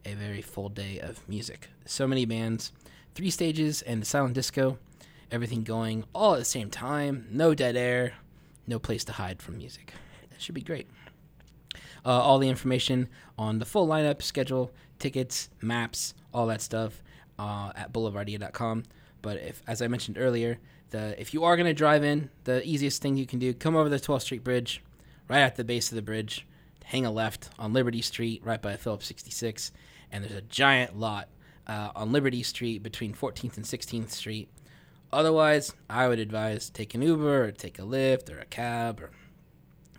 A 0.04 0.14
very 0.14 0.42
full 0.42 0.68
day 0.68 0.98
of 0.98 1.26
music. 1.28 1.68
So 1.84 2.06
many 2.06 2.24
bands, 2.24 2.72
three 3.14 3.30
stages, 3.30 3.82
and 3.82 4.02
the 4.02 4.06
silent 4.06 4.34
disco. 4.34 4.78
Everything 5.30 5.62
going 5.62 6.04
all 6.14 6.34
at 6.34 6.38
the 6.38 6.44
same 6.44 6.70
time. 6.70 7.26
No 7.30 7.54
dead 7.54 7.76
air. 7.76 8.14
No 8.66 8.78
place 8.78 9.04
to 9.04 9.12
hide 9.12 9.40
from 9.40 9.58
music. 9.58 9.92
That 10.30 10.40
should 10.40 10.54
be 10.54 10.62
great. 10.62 10.88
Uh, 12.04 12.08
all 12.08 12.38
the 12.38 12.48
information 12.48 13.08
on 13.38 13.58
the 13.58 13.64
full 13.64 13.86
lineup, 13.86 14.22
schedule, 14.22 14.72
tickets, 14.98 15.50
maps, 15.60 16.14
all 16.32 16.46
that 16.46 16.62
stuff 16.62 17.02
uh, 17.38 17.72
at 17.76 17.92
boulevardia.com. 17.92 18.84
But 19.22 19.36
if, 19.36 19.62
as 19.66 19.82
I 19.82 19.88
mentioned 19.88 20.18
earlier, 20.18 20.58
the 20.90 21.20
if 21.20 21.34
you 21.34 21.44
are 21.44 21.56
going 21.56 21.66
to 21.66 21.74
drive 21.74 22.04
in, 22.04 22.30
the 22.44 22.66
easiest 22.66 23.02
thing 23.02 23.16
you 23.16 23.26
can 23.26 23.38
do, 23.38 23.52
come 23.54 23.76
over 23.76 23.88
the 23.88 23.98
12th 23.98 24.22
Street 24.22 24.44
Bridge, 24.44 24.82
right 25.28 25.40
at 25.40 25.56
the 25.56 25.64
base 25.64 25.90
of 25.90 25.96
the 25.96 26.02
bridge, 26.02 26.46
hang 26.84 27.06
a 27.06 27.10
left 27.10 27.50
on 27.58 27.72
Liberty 27.72 28.02
Street, 28.02 28.42
right 28.44 28.60
by 28.60 28.76
Phillips 28.76 29.06
66, 29.06 29.72
and 30.10 30.24
there's 30.24 30.36
a 30.36 30.42
giant 30.42 30.98
lot 30.98 31.28
uh, 31.66 31.90
on 31.94 32.12
Liberty 32.12 32.42
Street 32.42 32.82
between 32.82 33.14
14th 33.14 33.56
and 33.56 33.64
16th 33.64 34.10
Street. 34.10 34.48
Otherwise, 35.12 35.72
I 35.88 36.08
would 36.08 36.18
advise 36.18 36.70
take 36.70 36.94
an 36.94 37.02
Uber 37.02 37.44
or 37.44 37.52
take 37.52 37.78
a 37.78 37.82
Lyft 37.82 38.30
or 38.30 38.38
a 38.38 38.44
cab 38.44 39.00
or 39.00 39.10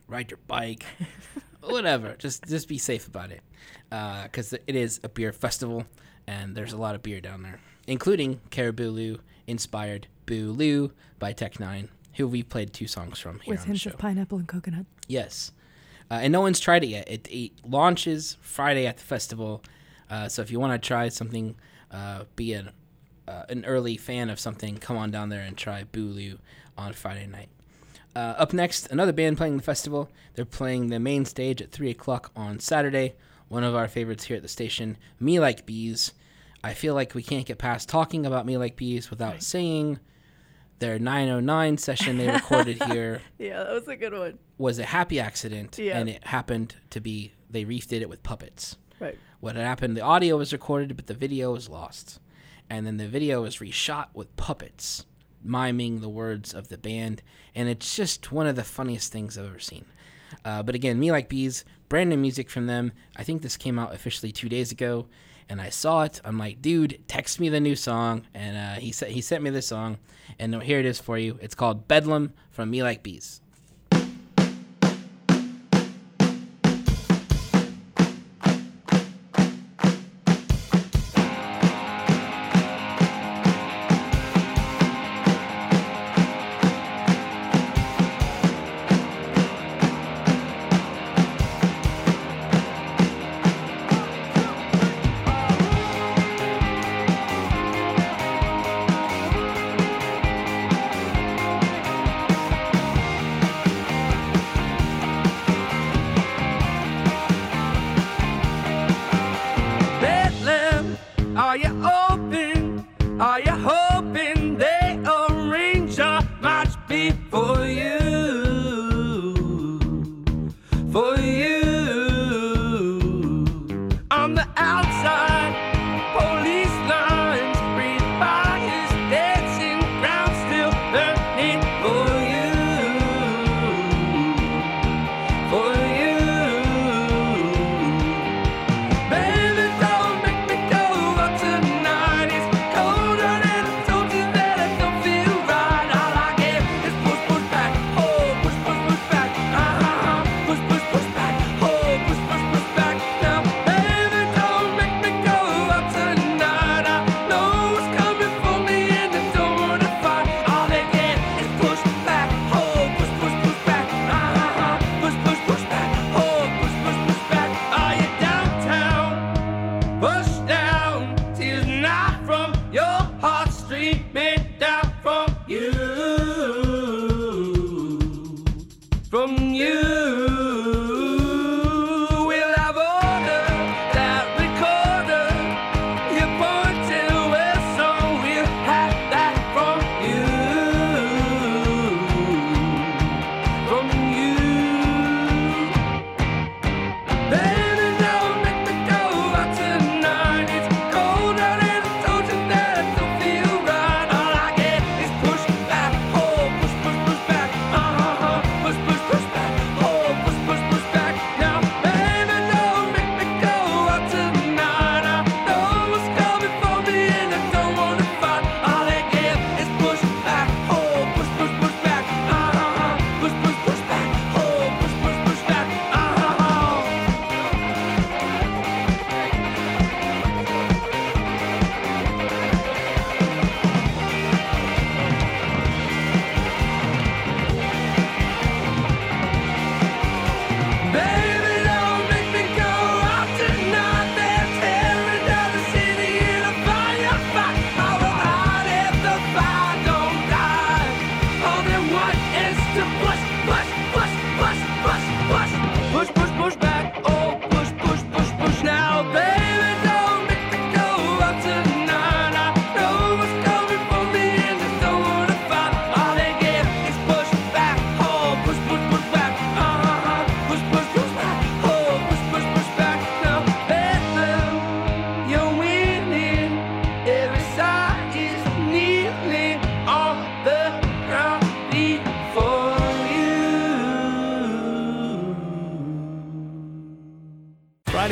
ride 0.08 0.32
your 0.32 0.40
bike, 0.48 0.86
whatever. 1.62 2.16
Just 2.18 2.46
just 2.48 2.68
be 2.68 2.78
safe 2.78 3.08
about 3.08 3.32
it, 3.32 3.42
because 3.90 4.54
it 4.54 4.76
is 4.76 5.00
a 5.04 5.10
beer 5.10 5.32
festival 5.32 5.86
and 6.28 6.56
there's 6.56 6.74
a 6.74 6.78
lot 6.78 6.96
of 6.96 7.04
beer 7.04 7.20
down 7.20 7.44
there, 7.44 7.60
including 7.88 8.40
Caribou 8.52 8.90
Lou 8.90 9.20
inspired 9.48 10.08
Boo 10.32 10.54
Lou 10.54 10.94
by 11.20 11.34
Tech 11.34 11.56
N9ne, 11.56 11.90
who 12.14 12.26
we 12.26 12.42
played 12.42 12.72
two 12.72 12.88
songs 12.88 13.20
from 13.20 13.42
here 13.42 13.52
with 13.52 13.60
on 13.60 13.64
the 13.64 13.68
hints 13.68 13.82
show. 13.82 13.90
of 13.90 13.98
pineapple 13.98 14.38
and 14.38 14.48
coconut. 14.48 14.86
Yes. 15.10 15.52
Uh, 16.10 16.20
and 16.22 16.32
no 16.32 16.40
one's 16.40 16.58
tried 16.58 16.86
it 16.86 16.88
yet. 16.88 17.06
It, 17.12 17.28
it 17.30 17.52
launches 17.66 18.38
Friday 18.40 18.88
at 18.88 18.96
the 18.96 19.04
festival. 19.04 19.62
Uh, 20.10 20.30
so 20.30 20.42
if 20.42 20.50
you 20.50 20.58
want 20.58 20.82
to 20.82 20.88
try 20.88 21.10
something, 21.10 21.56
uh, 21.92 22.24
be 22.38 22.54
it 22.54 22.66
uh, 23.28 23.44
an 23.50 23.66
early 23.66 23.98
fan 23.98 24.30
of 24.30 24.40
something, 24.40 24.78
come 24.78 24.96
on 24.96 25.12
down 25.12 25.28
there 25.28 25.42
and 25.42 25.58
try 25.58 25.84
Bulu 25.84 26.38
on 26.78 26.94
Friday 26.94 27.28
night. 27.28 27.50
Uh, 28.16 28.36
up 28.38 28.54
next, 28.54 28.88
another 28.90 29.12
band 29.12 29.36
playing 29.36 29.58
the 29.58 29.64
festival. 29.64 30.10
They're 30.36 30.46
playing 30.46 30.88
the 30.88 31.00
main 31.02 31.26
stage 31.26 31.62
at 31.62 31.74
3 31.74 31.90
o'clock 31.90 32.32
on 32.38 32.62
Saturday. 32.62 33.16
One 33.50 33.66
of 33.66 33.76
our 33.76 33.90
favorites 33.90 34.24
here 34.24 34.38
at 34.38 34.44
the 34.44 34.48
station, 34.48 34.96
Me 35.20 35.42
Like 35.42 35.66
Bees. 35.66 36.14
I 36.64 36.74
feel 36.74 36.94
like 36.94 37.16
we 37.16 37.24
can't 37.24 37.46
get 37.46 37.58
past 37.58 37.90
talking 37.90 38.26
about 38.26 38.46
Me 38.46 38.56
Like 38.56 38.78
Bees 38.78 39.10
without 39.10 39.44
saying 39.44 40.00
their 40.82 41.00
909 41.00 41.78
session 41.78 42.18
they 42.18 42.28
recorded 42.30 42.84
here 42.92 43.22
Yeah, 43.38 43.64
that 43.64 43.72
was 43.74 43.88
a 43.88 43.96
good 43.96 44.14
one. 44.14 44.38
was 44.58 44.78
a 44.80 44.84
happy 44.86 45.20
accident, 45.20 45.78
Yeah. 45.78 45.98
and 45.98 46.10
it 46.10 46.28
happened 46.28 46.76
to 46.90 47.00
be 47.00 47.32
they 47.50 47.64
redid 47.66 48.02
it 48.02 48.10
with 48.10 48.22
puppets. 48.24 48.76
Right. 49.00 49.18
What 49.40 49.56
had 49.56 49.66
happened? 49.66 49.96
The 49.98 50.02
audio 50.02 50.38
was 50.38 50.52
recorded, 50.54 50.96
but 50.96 51.08
the 51.08 51.14
video 51.14 51.54
was 51.54 51.70
lost, 51.70 52.20
and 52.70 52.86
then 52.86 52.98
the 52.98 53.08
video 53.08 53.42
was 53.44 53.58
reshot 53.58 54.08
with 54.14 54.36
puppets 54.36 55.06
miming 55.44 56.02
the 56.02 56.10
words 56.10 56.54
of 56.54 56.68
the 56.68 56.78
band, 56.78 57.22
and 57.56 57.68
it's 57.68 57.96
just 57.96 58.32
one 58.32 58.46
of 58.48 58.56
the 58.56 58.64
funniest 58.64 59.12
things 59.12 59.38
I've 59.38 59.46
ever 59.48 59.60
seen. 59.60 59.86
Uh, 60.46 60.62
but 60.64 60.76
again, 60.76 61.00
me 61.00 61.12
like 61.12 61.30
bees, 61.30 61.66
brand 61.90 62.10
new 62.12 62.18
music 62.18 62.50
from 62.50 62.68
them. 62.68 62.92
I 63.16 63.24
think 63.24 63.42
this 63.42 63.58
came 63.58 63.80
out 63.80 63.94
officially 63.94 64.32
two 64.32 64.48
days 64.50 64.72
ago, 64.72 65.08
and 65.52 65.60
I 65.60 65.68
saw 65.70 66.04
it. 66.04 66.22
I'm 66.24 66.38
like, 66.38 66.62
dude, 66.62 67.04
text 67.10 67.38
me 67.38 67.50
the 67.50 67.60
new 67.60 67.76
song, 67.76 68.26
and 68.34 68.56
uh, 68.56 68.80
he 68.80 68.94
said 68.94 69.10
he 69.10 69.20
sent 69.20 69.44
me 69.44 69.50
this 69.50 69.68
song, 69.68 69.98
and 70.40 70.64
here 70.64 70.80
it 70.80 70.86
is 70.86 70.98
for 70.98 71.18
you. 71.18 71.38
It's 71.42 71.56
called 71.56 71.90
Bedlam 71.90 72.32
from 72.52 72.72
Me 72.72 72.82
Like 72.82 73.04
Bees. 73.04 73.42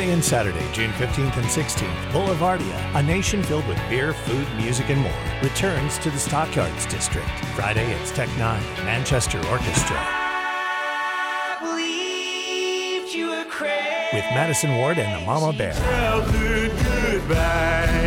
Friday 0.00 0.14
and 0.14 0.24
Saturday, 0.24 0.72
June 0.72 0.90
15th 0.92 1.36
and 1.36 1.44
16th, 1.44 2.10
Boulevardia, 2.10 2.98
a 2.98 3.02
nation 3.02 3.42
filled 3.42 3.66
with 3.68 3.76
beer, 3.90 4.14
food, 4.14 4.48
music, 4.56 4.88
and 4.88 4.98
more, 4.98 5.12
returns 5.42 5.98
to 5.98 6.08
the 6.08 6.16
Stockyards 6.16 6.86
District. 6.86 7.28
Friday, 7.54 7.84
it's 7.92 8.10
Tech 8.10 8.30
N9ne, 8.30 8.84
Manchester 8.86 9.36
Orchestra. 9.50 10.00
With 14.14 14.24
Madison 14.32 14.78
Ward 14.78 14.98
and 14.98 15.20
the 15.20 15.26
Mama 15.26 15.52
Bear. 15.52 15.74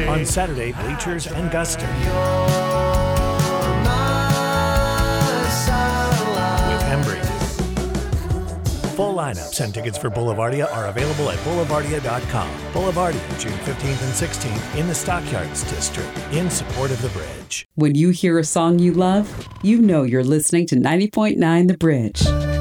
On 0.09 0.25
Saturday, 0.25 0.71
Bleachers 0.71 1.27
and 1.27 1.51
Guster. 1.51 1.87
With 6.71 6.81
Hembree. 6.81 7.32
Full 8.95 9.15
lineups 9.15 9.59
and 9.59 9.73
tickets 9.73 9.97
for 9.97 10.11
Boulevardia 10.11 10.71
are 10.71 10.85
available 10.85 11.31
at 11.31 11.39
boulevardia.com. 11.39 12.49
Boulevardia, 12.73 13.39
June 13.39 13.51
15th 13.53 14.03
and 14.03 14.13
16th 14.13 14.79
in 14.79 14.87
the 14.87 14.93
Stockyards 14.93 15.63
District, 15.63 16.15
in 16.31 16.47
support 16.51 16.91
of 16.91 17.01
the 17.01 17.09
bridge. 17.09 17.67
When 17.73 17.95
you 17.95 18.11
hear 18.11 18.37
a 18.37 18.43
song 18.43 18.77
you 18.77 18.93
love, 18.93 19.47
you 19.63 19.81
know 19.81 20.03
you're 20.03 20.23
listening 20.23 20.67
to 20.67 20.75
90.9 20.75 21.67
The 21.67 21.77
Bridge. 21.77 22.52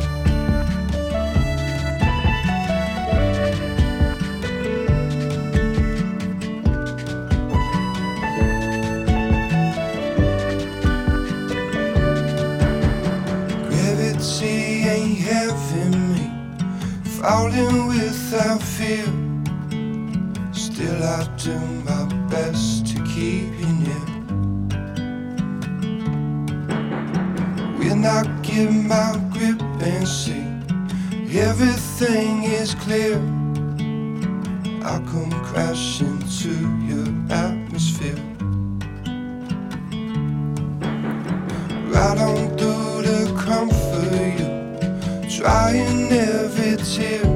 Do 21.45 21.59
my 21.84 22.05
best 22.30 22.86
to 22.86 23.03
keep 23.03 23.49
you 23.59 23.66
near. 23.82 24.07
We'll 27.78 27.97
not 27.97 28.43
give 28.43 28.72
my 28.72 29.18
grip 29.32 29.61
and 29.82 30.07
see 30.07 30.47
everything 31.36 32.45
is 32.45 32.76
clear. 32.76 33.16
I'll 34.84 35.03
come 35.11 35.32
crashing 35.43 36.20
to 36.43 36.53
your 36.86 37.09
atmosphere. 37.28 38.22
Right 41.90 42.18
on 42.18 42.57
through 42.57 43.03
to 43.03 43.34
comfort 43.45 44.12
you, 44.38 45.38
trying 45.38 46.12
every 46.12 46.76
tear. 46.84 47.32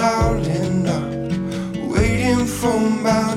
Darling, 0.00 0.88
I'm 0.88 1.90
waiting 1.90 2.46
for 2.46 2.80
my 2.80 3.29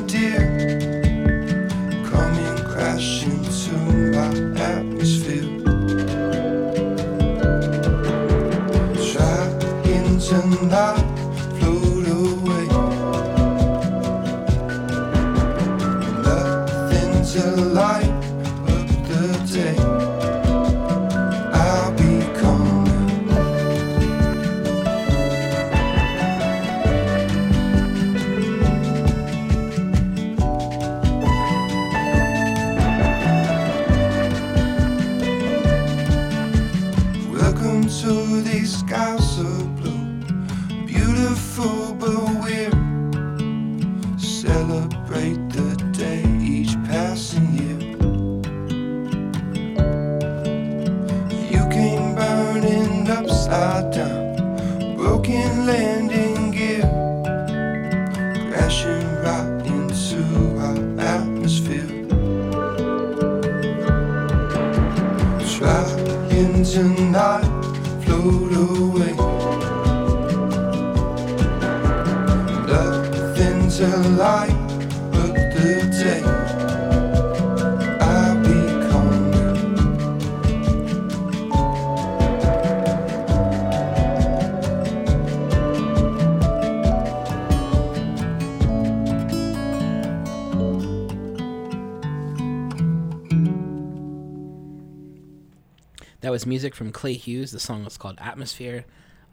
Music 96.45 96.75
from 96.75 96.91
Clay 96.91 97.13
Hughes. 97.13 97.51
The 97.51 97.59
song 97.59 97.83
was 97.83 97.97
called 97.97 98.17
Atmosphere. 98.19 98.85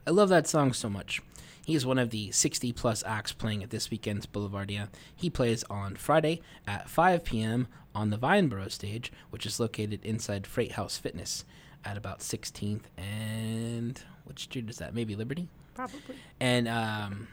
I 0.07 0.11
love 0.11 0.29
that 0.31 0.47
song 0.47 0.73
so 0.73 0.89
much. 0.89 1.21
He 1.65 1.75
is 1.75 1.87
one 1.87 1.99
of 1.99 2.11
the 2.11 2.31
60 2.33 2.73
plus 2.73 3.05
acts 3.07 3.33
playing 3.33 3.63
at 3.63 3.71
this 3.71 3.91
weekend's 3.91 4.27
Boulevardia. 4.27 4.89
He 5.15 5.31
plays 5.31 5.63
on 5.65 5.97
Friday 5.97 6.41
at 6.67 6.89
5 6.89 7.25
p.m. 7.25 7.69
on 7.95 8.11
the 8.11 8.19
Vineboro 8.19 8.71
stage, 8.71 9.13
which 9.31 9.47
is 9.47 9.61
located 9.61 10.05
inside 10.05 10.47
Freight 10.47 10.73
House 10.73 10.97
Fitness 10.97 11.45
at 11.85 11.97
about 11.97 12.21
16th 12.21 12.85
and 12.97 14.03
which 14.25 14.45
street 14.45 14.69
is 14.69 14.79
that? 14.79 14.95
Maybe 14.95 15.17
Liberty? 15.17 15.49
Probably. 15.75 16.17
And 16.41 16.69
um, 16.69 17.29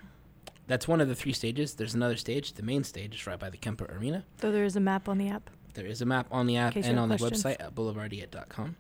that's 0.68 0.88
one 0.88 1.02
of 1.02 1.08
the 1.08 1.16
three 1.16 1.34
stages. 1.34 1.76
There's 1.76 1.96
another 1.96 2.18
stage. 2.18 2.54
The 2.54 2.64
main 2.64 2.84
stage 2.84 3.16
is 3.16 3.28
right 3.28 3.40
by 3.40 3.50
the 3.50 3.58
Kemper 3.58 3.86
Arena. 3.86 4.26
So 4.42 4.52
there 4.52 4.66
is 4.66 4.76
a 4.76 4.80
map 4.80 5.10
on 5.10 5.18
the 5.18 5.30
app. 5.30 5.50
There 5.74 5.86
is 5.86 6.02
a 6.02 6.06
map 6.06 6.28
on 6.32 6.48
the 6.48 6.58
app 6.58 6.76
and 6.76 7.00
on 7.00 7.10
the 7.10 7.18
website 7.18 7.58
at 7.60 7.76
boulevardia.com. 7.76 8.76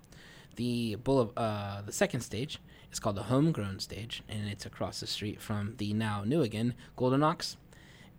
The 0.58 0.98
uh, 1.06 1.82
the 1.84 1.92
second 1.92 2.22
stage 2.22 2.60
is 2.92 3.00
called 3.00 3.16
the 3.16 3.24
homegrown 3.24 3.80
stage, 3.80 4.24
and 4.28 4.50
it's 4.50 4.66
across 4.66 5.00
the 5.00 5.08
street 5.08 5.40
from 5.40 5.76
the 5.78 5.94
now 5.94 6.24
new 6.26 6.42
again 6.42 6.74
Golden 6.96 7.24
Ox. 7.24 7.58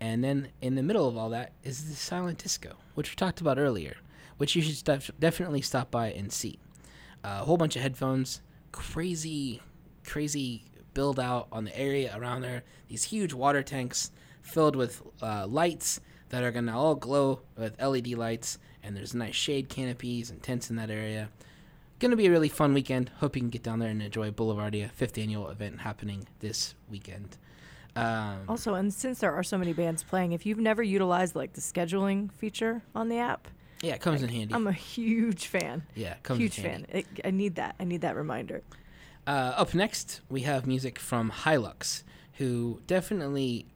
And 0.00 0.22
then 0.22 0.48
in 0.62 0.76
the 0.76 0.82
middle 0.82 1.08
of 1.08 1.16
all 1.16 1.30
that 1.30 1.52
is 1.64 1.88
the 1.88 1.96
silent 1.96 2.38
disco, 2.38 2.76
which 2.94 3.10
we 3.10 3.16
talked 3.16 3.40
about 3.40 3.58
earlier, 3.58 3.96
which 4.36 4.54
you 4.54 4.62
should 4.62 4.84
def- 4.84 5.10
definitely 5.18 5.60
stop 5.60 5.90
by 5.90 6.12
and 6.12 6.32
see. 6.32 6.60
Uh, 7.24 7.38
a 7.40 7.44
whole 7.44 7.56
bunch 7.56 7.74
of 7.74 7.82
headphones, 7.82 8.40
crazy, 8.70 9.60
crazy 10.06 10.62
build 10.94 11.18
out 11.18 11.48
on 11.50 11.64
the 11.64 11.76
area 11.76 12.16
around 12.16 12.42
there. 12.42 12.62
These 12.86 13.04
huge 13.04 13.32
water 13.32 13.64
tanks 13.64 14.12
filled 14.42 14.76
with 14.76 15.02
uh, 15.20 15.48
lights 15.48 16.00
that 16.28 16.44
are 16.44 16.52
gonna 16.52 16.78
all 16.78 16.94
glow 16.94 17.40
with 17.56 17.80
LED 17.82 18.08
lights, 18.12 18.58
and 18.84 18.96
there's 18.96 19.14
nice 19.14 19.34
shade 19.34 19.68
canopies 19.68 20.30
and 20.30 20.40
tents 20.40 20.70
in 20.70 20.76
that 20.76 20.90
area. 20.90 21.30
Gonna 22.00 22.16
be 22.16 22.26
a 22.26 22.30
really 22.30 22.48
fun 22.48 22.74
weekend. 22.74 23.10
Hope 23.18 23.34
you 23.34 23.42
can 23.42 23.50
get 23.50 23.62
down 23.62 23.80
there 23.80 23.90
and 23.90 24.00
enjoy 24.00 24.30
Boulevardia, 24.30 24.90
fifth 24.92 25.18
annual 25.18 25.48
event 25.48 25.80
happening 25.80 26.28
this 26.40 26.74
weekend. 26.88 27.36
Um, 27.96 28.38
Also, 28.48 28.74
and 28.74 28.94
since 28.94 29.18
there 29.18 29.32
are 29.34 29.42
so 29.42 29.58
many 29.58 29.72
bands 29.72 30.04
playing, 30.04 30.30
if 30.32 30.46
you've 30.46 30.58
never 30.60 30.82
utilized 30.82 31.34
like 31.34 31.54
the 31.54 31.60
scheduling 31.60 32.30
feature 32.32 32.82
on 32.94 33.08
the 33.08 33.18
app, 33.18 33.48
yeah, 33.82 33.94
it 33.94 34.00
comes 34.00 34.22
in 34.22 34.28
handy. 34.28 34.54
I'm 34.54 34.66
a 34.68 34.72
huge 34.72 35.46
fan. 35.46 35.82
yeah, 35.96 36.12
it 36.12 36.22
comes 36.22 36.38
in 36.38 36.42
huge 36.44 36.56
handy. 36.56 36.86
fan. 36.86 37.00
It, 37.00 37.06
I 37.26 37.30
need 37.32 37.56
that. 37.56 37.74
I 37.80 37.84
need 37.84 38.00
that 38.02 38.14
reminder. 38.16 38.62
Uh, 39.26 39.54
up 39.56 39.74
next, 39.74 40.20
we 40.28 40.42
have 40.42 40.66
music 40.66 40.98
from 40.98 41.30
Hi-Lux, 41.30 42.04
who 42.34 42.80
definitely 42.86 43.66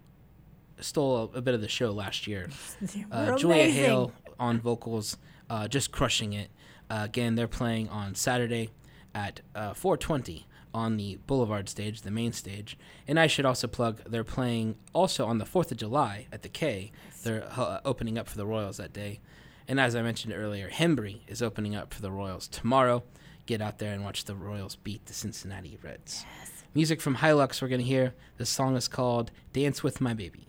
stole 0.81 1.31
a, 1.35 1.39
a 1.39 1.43
bit 1.43 1.55
of 1.55 1.61
the 1.61 1.69
show 1.69 1.91
last 1.91 2.27
year. 2.29 2.49
Uh, 3.11 3.37
Julia. 3.37 3.71
Haile 3.71 4.13
on 4.39 4.61
vocals, 4.61 5.17
uh, 5.51 5.67
just 5.69 5.91
crushing 5.93 6.33
it. 6.33 6.51
Uh, 6.93 7.05
again, 7.05 7.37
they're 7.37 7.49
playing 7.49 7.89
on 7.89 8.15
Saturday 8.15 8.69
at 9.15 9.41
uh, 9.55 9.73
4:20 9.73 10.45
on 10.75 10.99
the 10.99 11.19
Boulevard 11.27 11.69
stage, 11.69 12.03
the 12.03 12.11
main 12.11 12.33
stage. 12.33 12.77
And 13.09 13.19
I 13.19 13.27
should 13.27 13.47
also 13.47 13.67
plug 13.67 14.03
they're 14.07 14.25
playing 14.25 14.77
also 14.93 15.27
on 15.27 15.39
the 15.39 15.45
4th 15.47 15.71
of 15.71 15.79
July 15.79 16.27
at 16.31 16.43
the 16.43 16.49
K. 16.51 16.93
They're 17.23 17.45
uh, 17.57 17.81
opening 17.87 18.19
up 18.19 18.29
for 18.29 18.37
the 18.37 18.47
Royals 18.47 18.77
that 18.77 18.93
day. 18.93 19.21
And 19.67 19.81
as 19.81 19.97
I 19.97 20.03
mentioned 20.03 20.35
earlier, 20.35 20.69
Hembree 20.69 21.21
is 21.29 21.41
opening 21.41 21.75
up 21.75 21.95
for 21.95 22.03
the 22.03 22.11
Royals 22.11 22.47
tomorrow. 22.47 23.05
Get 23.47 23.63
out 23.63 23.79
there 23.79 23.95
and 23.95 24.05
watch 24.05 24.25
the 24.25 24.35
Royals 24.35 24.77
beat 24.77 25.07
the 25.07 25.15
Cincinnati 25.15 25.79
Reds. 25.83 26.27
Music 26.75 27.01
from 27.01 27.17
Hi-Lux 27.17 27.63
we're 27.63 27.69
going 27.69 27.81
to 27.81 27.87
hear. 27.87 28.13
The 28.37 28.47
song 28.47 28.77
is 28.77 28.89
called 28.89 29.31
Dance 29.55 29.83
with 29.83 30.01
My 30.01 30.13
Baby. 30.13 30.47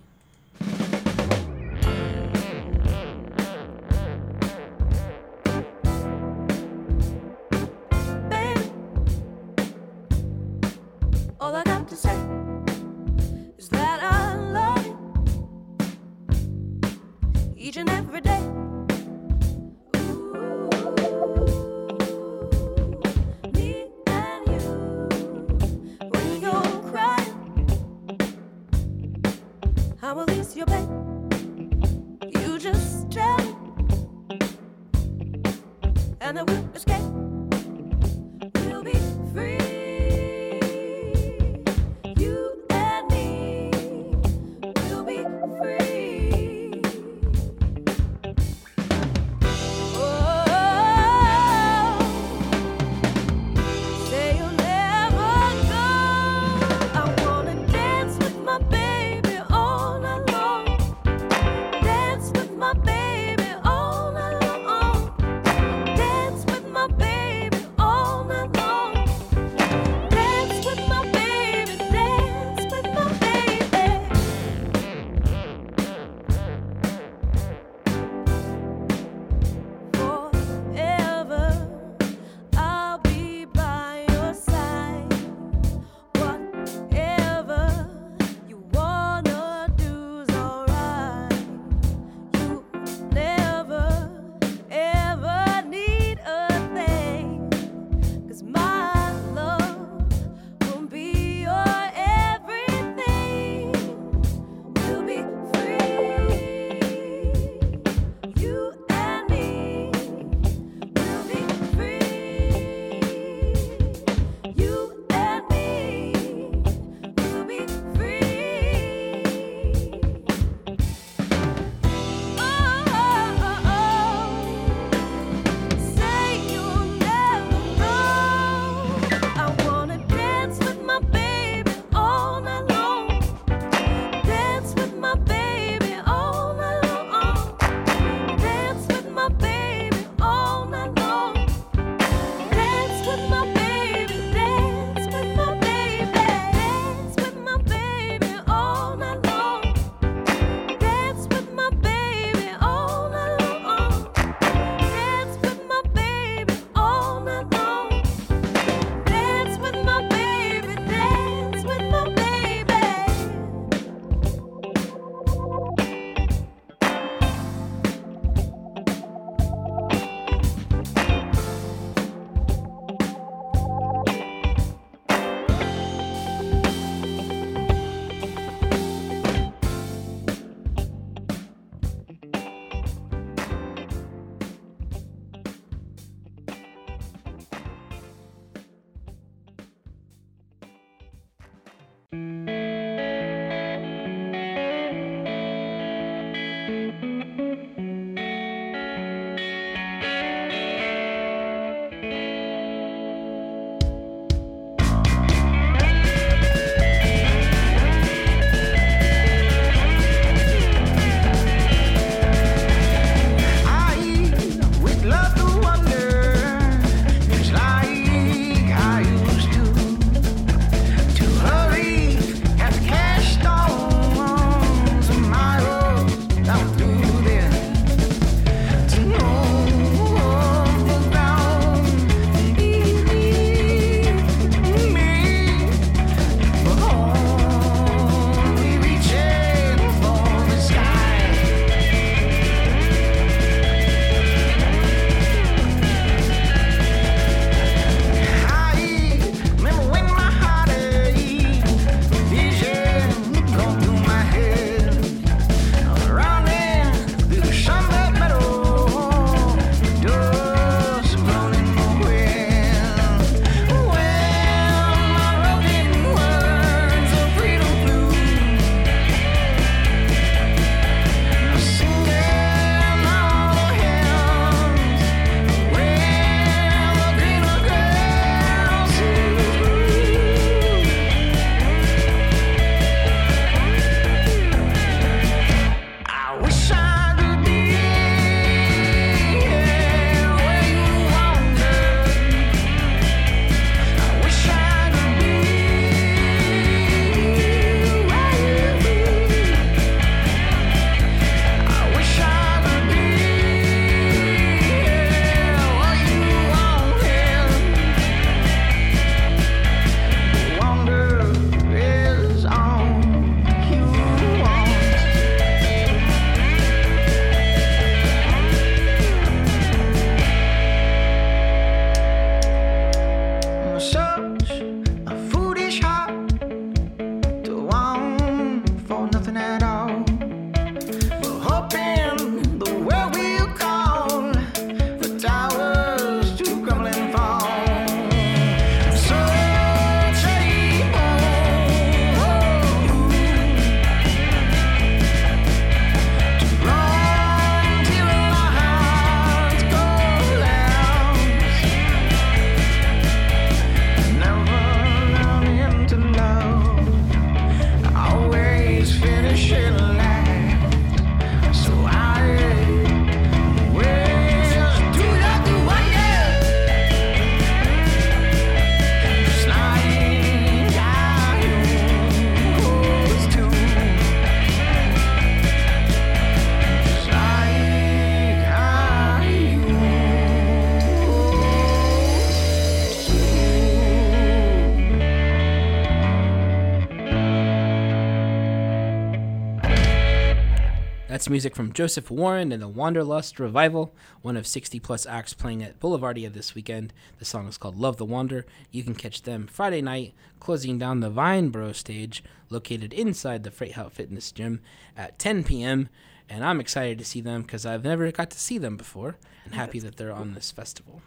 Music 391.34 391.56
from 391.56 391.74
Joseph 391.74 392.12
Warren 392.12 392.52
and 392.52 392.62
the 392.62 392.68
Wanderlust 392.68 393.40
Revival, 393.40 393.96
one 394.22 394.38
of 394.38 394.46
60 394.46 394.80
plus 394.80 395.08
acts 395.08 395.34
playing 395.34 395.64
at 395.64 395.80
Boulevardia 395.80 396.32
this 396.32 396.54
weekend. 396.54 396.94
The 397.18 397.26
song 397.26 397.48
is 397.48 397.58
called 397.58 397.76
Love 397.76 397.98
the 397.98 398.06
Wander. 398.06 398.46
You 398.70 398.84
can 398.84 398.94
catch 398.94 399.24
them 399.24 399.48
Friday 399.48 399.82
night, 399.82 400.14
closing 400.40 400.78
down 400.78 401.00
the 401.00 401.10
Vineboro 401.10 401.74
stage, 401.74 402.24
located 402.52 402.94
inside 402.94 403.44
the 403.44 403.50
Freight 403.50 403.72
House 403.72 403.94
Fitness 403.94 404.32
Gym 404.32 404.62
at 404.96 405.18
10 405.18 405.44
p.m. 405.44 405.90
And 406.30 406.46
I'm 406.46 406.60
excited 406.60 407.00
to 407.00 407.06
see 407.06 407.20
them 407.20 407.42
because 407.42 407.66
I've 407.66 407.84
never 407.84 408.12
got 408.12 408.30
to 408.30 408.40
see 408.40 408.60
them 408.60 408.78
before 408.78 409.18
and 409.44 409.56
happy 409.56 409.80
that 409.80 409.98
they're 409.98 410.14
on 410.14 410.36
this 410.36 410.52
festival. 410.52 411.02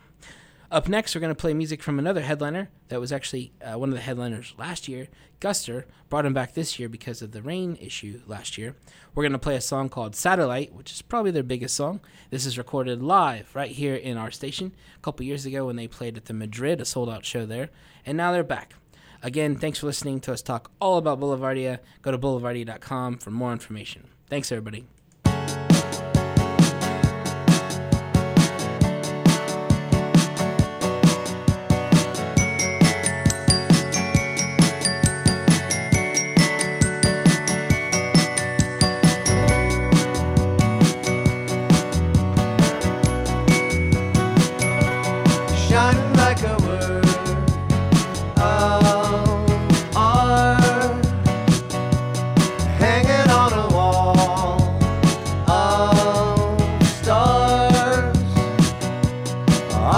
Up 0.68 0.88
next, 0.88 1.14
we're 1.14 1.20
going 1.20 1.34
to 1.34 1.40
play 1.40 1.54
music 1.54 1.80
from 1.80 1.98
another 1.98 2.22
headliner 2.22 2.68
that 2.88 2.98
was 2.98 3.12
actually 3.12 3.52
uh, 3.62 3.78
one 3.78 3.88
of 3.90 3.94
the 3.94 4.00
headliners 4.00 4.52
last 4.58 4.88
year. 4.88 5.06
Guster 5.40 5.84
brought 6.08 6.26
him 6.26 6.34
back 6.34 6.54
this 6.54 6.78
year 6.78 6.88
because 6.88 7.22
of 7.22 7.30
the 7.30 7.40
rain 7.40 7.76
issue 7.80 8.20
last 8.26 8.58
year. 8.58 8.74
We're 9.14 9.22
going 9.22 9.32
to 9.32 9.38
play 9.38 9.54
a 9.54 9.60
song 9.60 9.88
called 9.88 10.16
Satellite, 10.16 10.74
which 10.74 10.90
is 10.90 11.02
probably 11.02 11.30
their 11.30 11.44
biggest 11.44 11.76
song. 11.76 12.00
This 12.30 12.46
is 12.46 12.58
recorded 12.58 13.00
live 13.00 13.54
right 13.54 13.70
here 13.70 13.94
in 13.94 14.16
our 14.16 14.32
station 14.32 14.72
a 14.96 15.00
couple 15.00 15.24
years 15.24 15.46
ago 15.46 15.66
when 15.66 15.76
they 15.76 15.86
played 15.86 16.16
at 16.16 16.24
the 16.24 16.34
Madrid, 16.34 16.80
a 16.80 16.84
sold 16.84 17.10
out 17.10 17.24
show 17.24 17.46
there. 17.46 17.70
And 18.04 18.16
now 18.16 18.32
they're 18.32 18.42
back. 18.42 18.74
Again, 19.22 19.56
thanks 19.56 19.78
for 19.78 19.86
listening 19.86 20.20
to 20.20 20.32
us 20.32 20.42
talk 20.42 20.70
all 20.80 20.98
about 20.98 21.20
Boulevardia. 21.20 21.78
Go 22.02 22.10
to 22.10 22.18
boulevardia.com 22.18 23.18
for 23.18 23.30
more 23.30 23.52
information. 23.52 24.08
Thanks, 24.28 24.50
everybody. 24.50 24.86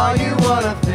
Are 0.09 0.17
you 0.17 0.31
what 0.37 0.88